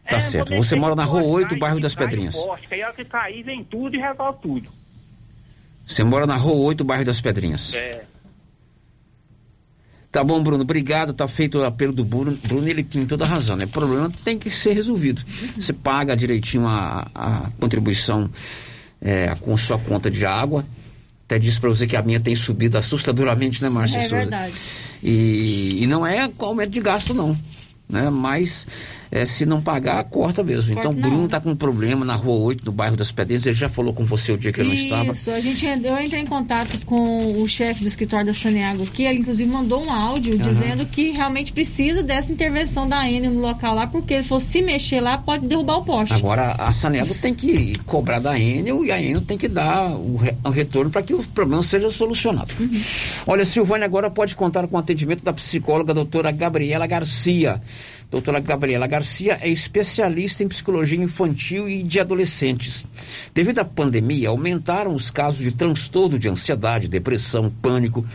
[0.09, 0.55] Tá certo.
[0.57, 2.37] Você mora na rua 8, bairro das Pedrinhas.
[2.37, 4.71] Poste, que aí a hora que cair vem tudo e resolve tudo.
[5.85, 7.75] Você mora na rua 8, bairro das Pedrinhas.
[7.75, 8.05] É.
[10.11, 11.13] Tá bom, Bruno, obrigado.
[11.13, 12.39] Tá feito o apelo do Bruno.
[12.45, 13.65] Bruno, ele tem toda a razão, né?
[13.65, 15.23] O problema tem que ser resolvido.
[15.59, 18.31] Você paga direitinho a, a contribuição
[19.03, 20.65] é, com sua conta de água.
[21.27, 24.17] Até disse para você que a minha tem subido assustadoramente, né, Márcia É Souza?
[24.17, 24.55] verdade.
[25.03, 27.37] E, e não é com aumento de gasto, não.
[27.87, 28.09] Né?
[28.09, 28.67] Mas
[29.11, 30.75] é, se não pagar, corta mesmo.
[30.75, 31.11] Corta então, não.
[31.11, 33.45] Bruno tá com um problema na rua 8, no bairro das Pedrinhas.
[33.45, 35.13] Ele já falou com você o dia que ele não estava.
[35.13, 39.05] Isso, a gente, eu entrei em contato com o chefe do escritório da Saneago aqui,
[39.05, 43.75] ele inclusive mandou um áudio dizendo que realmente precisa dessa intervenção da Enel no local
[43.75, 46.15] lá, porque ele falou, se mexer lá, pode derrubar o poste.
[46.15, 50.17] Agora, a Sanego tem que cobrar da Enel e a Enel tem que dar o,
[50.17, 52.53] re- o retorno para que o problema seja solucionado.
[53.27, 57.61] Olha, Silvânia agora pode contar com o atendimento da psicóloga doutora Gabriela Garcia.
[58.11, 62.85] Doutora Gabriela Garcia é especialista em psicologia infantil e de adolescentes.
[63.35, 68.07] Devido à pandemia, aumentaram os casos de transtorno de ansiedade, depressão, pânico,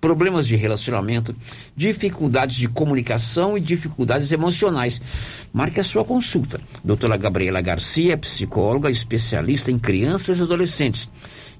[0.00, 1.34] problemas de relacionamento,
[1.74, 5.00] dificuldades de comunicação e dificuldades emocionais.
[5.52, 6.60] Marque a sua consulta.
[6.84, 11.08] Doutora Gabriela Garcia é psicóloga especialista em crianças e adolescentes,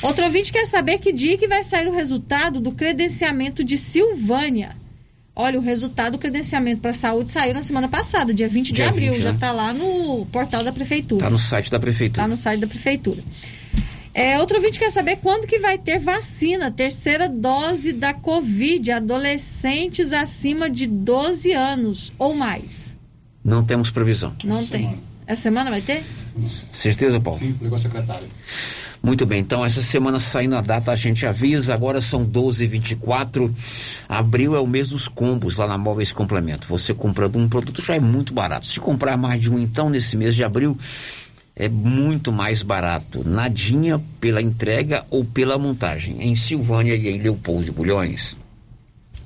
[0.00, 4.76] Outro ouvinte quer saber que dia que vai sair o resultado do credenciamento de Silvânia.
[5.34, 8.84] Olha, o resultado do credenciamento para a saúde saiu na semana passada, dia 20 Dia
[8.84, 9.12] de abril.
[9.12, 9.34] 20, já né?
[9.34, 11.20] está lá no portal da prefeitura.
[11.20, 12.22] Tá no site da prefeitura.
[12.22, 13.22] Está no site da prefeitura.
[14.14, 20.12] É, outro ouvinte quer saber quando que vai ter vacina, terceira dose da Covid, adolescentes
[20.14, 22.94] acima de 12 anos ou mais.
[23.44, 24.32] Não temos previsão.
[24.42, 24.96] Não tem.
[25.26, 26.04] Essa semana vai ter?
[26.72, 27.40] Certeza, Paulo?
[27.40, 28.28] Sim, ligou a secretária.
[29.02, 32.66] Muito bem, então essa semana saindo a data a gente avisa, agora são 12 e
[32.66, 33.54] 24
[34.08, 36.66] Abril é o mês dos combos lá na Móveis Complemento.
[36.68, 38.66] Você comprando um produto já é muito barato.
[38.66, 40.76] Se comprar mais de um então nesse mês de abril,
[41.54, 43.22] é muito mais barato.
[43.28, 46.22] Nadinha pela entrega ou pela montagem.
[46.22, 48.36] Em Silvânia e em Leopoldo de Bulhões.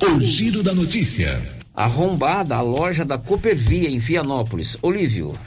[0.01, 1.41] O giro da notícia.
[1.75, 4.77] Arrombada a loja da Coopervia em Vianópolis.
[4.83, 5.39] Olívio.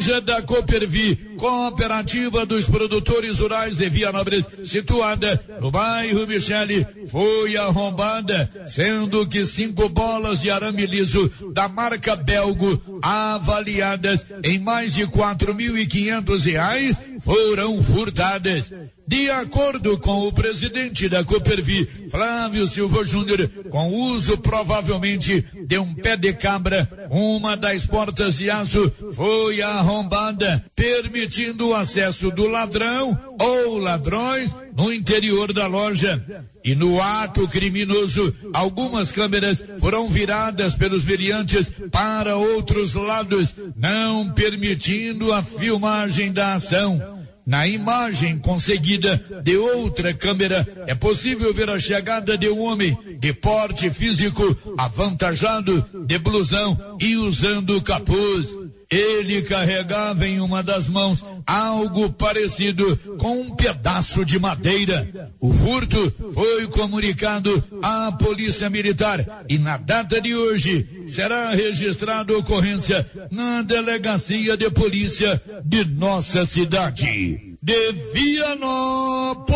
[0.00, 8.66] Loja da Coopervi, cooperativa dos produtores rurais de Vianópolis, situada no bairro Michele, foi arrombada,
[8.66, 15.54] sendo que cinco bolas de arame liso da marca Belgo, avaliadas em mais de quatro
[15.54, 18.70] mil e quinhentos reais, foram furtadas.
[19.08, 25.92] De acordo com o presidente da Coopervi, Flávio Silva Júnior, com uso provavelmente de um
[25.94, 31.29] pé de cabra, uma das portas de aço foi arrombada, permitindo
[31.60, 36.44] o acesso do ladrão ou ladrões no interior da loja.
[36.64, 45.32] E no ato criminoso, algumas câmeras foram viradas pelos meliantes para outros lados, não permitindo
[45.32, 47.20] a filmagem da ação.
[47.46, 53.32] Na imagem conseguida de outra câmera, é possível ver a chegada de um homem de
[53.32, 58.56] porte físico avantajado, de blusão e usando capuz.
[58.90, 65.30] Ele carregava em uma das mãos algo parecido com um pedaço de madeira.
[65.38, 73.08] O furto foi comunicado à Polícia Militar e na data de hoje será registrada ocorrência
[73.30, 77.56] na Delegacia de Polícia de nossa cidade.
[77.62, 79.54] De Vianópolis,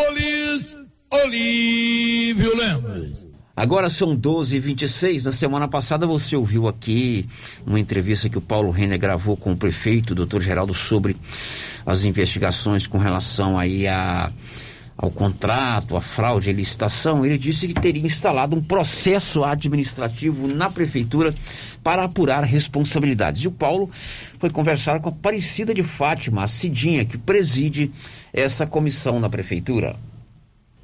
[1.10, 3.23] Olívio Lemos.
[3.56, 7.28] Agora são 12 e 26 Na semana passada você ouviu aqui
[7.64, 11.16] uma entrevista que o Paulo Renner gravou com o prefeito, o doutor Geraldo, sobre
[11.86, 14.32] as investigações com relação aí a,
[14.96, 17.24] ao contrato, a fraude, a licitação.
[17.24, 21.32] Ele disse que teria instalado um processo administrativo na prefeitura
[21.80, 23.42] para apurar responsabilidades.
[23.42, 23.88] E o Paulo
[24.40, 27.92] foi conversar com a Aparecida de Fátima, a Cidinha, que preside
[28.32, 29.94] essa comissão na prefeitura.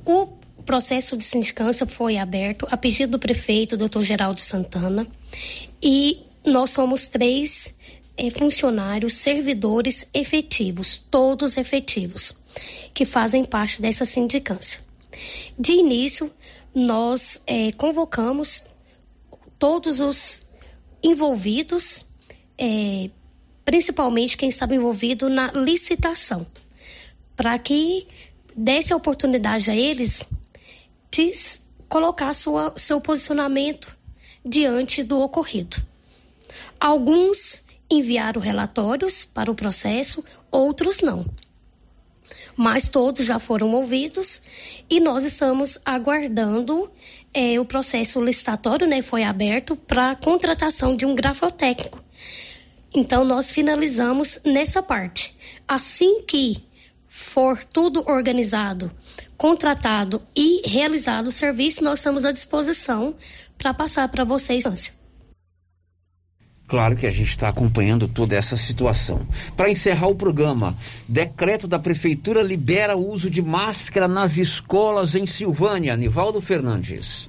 [0.04, 0.39] O
[0.70, 5.04] processo de sindicância foi aberto a pedido do prefeito, doutor Geraldo Santana,
[5.82, 7.76] e nós somos três
[8.16, 12.36] eh, funcionários, servidores efetivos, todos efetivos,
[12.94, 14.78] que fazem parte dessa sindicância.
[15.58, 16.30] De início,
[16.72, 18.62] nós eh, convocamos
[19.58, 20.46] todos os
[21.02, 22.04] envolvidos,
[22.56, 23.10] eh,
[23.64, 26.46] principalmente quem estava envolvido na licitação,
[27.34, 28.06] para que
[28.56, 30.28] desse a oportunidade a eles
[31.10, 31.30] de
[31.88, 33.96] colocar sua, seu posicionamento
[34.44, 35.76] diante do ocorrido.
[36.78, 41.26] Alguns enviaram relatórios para o processo, outros não.
[42.56, 44.42] Mas todos já foram ouvidos
[44.88, 46.90] e nós estamos aguardando
[47.32, 49.02] eh, o processo licitatório, né?
[49.02, 52.02] Foi aberto para contratação de um grafotécnico.
[52.94, 55.36] Então nós finalizamos nessa parte.
[55.66, 56.56] Assim que
[57.10, 58.88] for tudo organizado,
[59.36, 63.16] contratado e realizado o serviço, nós estamos à disposição
[63.58, 64.64] para passar para vocês.
[66.68, 69.26] Claro que a gente está acompanhando toda essa situação.
[69.56, 70.78] Para encerrar o programa,
[71.08, 75.96] decreto da prefeitura libera o uso de máscara nas escolas em Silvânia.
[75.96, 77.28] Nivaldo Fernandes.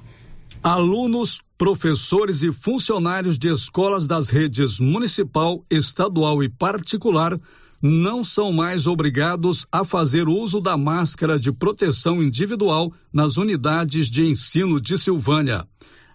[0.62, 7.36] Alunos, professores e funcionários de escolas das redes municipal, estadual e particular
[7.82, 14.24] não são mais obrigados a fazer uso da máscara de proteção individual nas unidades de
[14.24, 15.66] ensino de Silvânia.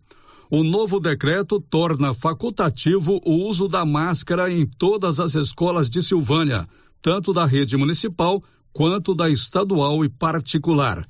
[0.50, 6.66] O novo decreto torna facultativo o uso da máscara em todas as escolas de Silvânia,
[7.02, 8.42] tanto da rede municipal
[8.76, 11.08] quanto da estadual e particular.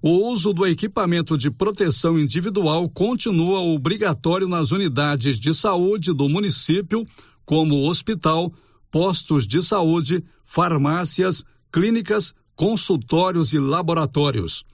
[0.00, 7.04] O uso do equipamento de proteção individual continua obrigatório nas unidades de saúde do município,
[7.44, 8.50] como hospital,
[8.90, 14.64] postos de saúde, farmácias, clínicas, consultórios e laboratórios.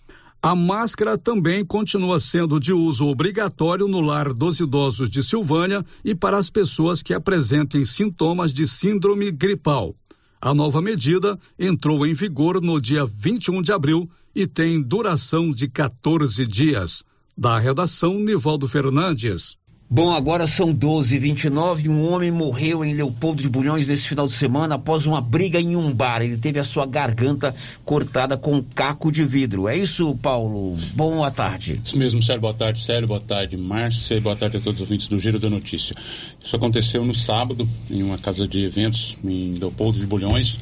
[0.40, 6.14] A máscara também continua sendo de uso obrigatório no lar dos idosos de Silvânia e
[6.14, 9.92] para as pessoas que apresentem sintomas de síndrome gripal.
[10.40, 15.68] A nova medida entrou em vigor no dia 21 de abril e tem duração de
[15.68, 17.02] 14 dias.
[17.36, 19.56] Da redação, Nivaldo Fernandes.
[19.90, 21.88] Bom, agora são 12h29.
[21.88, 25.76] Um homem morreu em Leopoldo de Bulhões nesse final de semana após uma briga em
[25.76, 26.20] um bar.
[26.20, 27.54] Ele teve a sua garganta
[27.86, 29.66] cortada com um caco de vidro.
[29.66, 30.76] É isso, Paulo?
[30.94, 31.80] Boa tarde.
[31.82, 32.42] Isso mesmo, Sérgio.
[32.42, 33.08] Boa tarde, Sérgio.
[33.08, 34.20] Boa tarde, Márcia.
[34.20, 35.96] Boa tarde a todos os ouvintes do Giro da Notícia.
[35.98, 40.58] Isso aconteceu no sábado, em uma casa de eventos em Leopoldo de Bulhões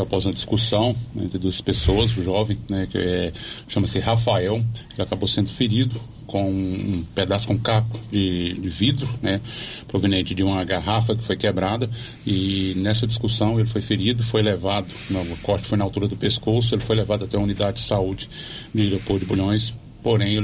[0.00, 3.32] após uma discussão entre duas pessoas, o jovem, né, que é,
[3.68, 9.40] chama-se Rafael, ele acabou sendo ferido com um pedaço com caco de, de, vidro, né,
[9.86, 11.88] proveniente de uma garrafa que foi quebrada.
[12.26, 16.74] E nessa discussão ele foi ferido, foi levado, o corte foi na altura do pescoço,
[16.74, 18.28] ele foi levado até a unidade de saúde
[18.74, 20.34] de Leopoldo de Bulhões, porém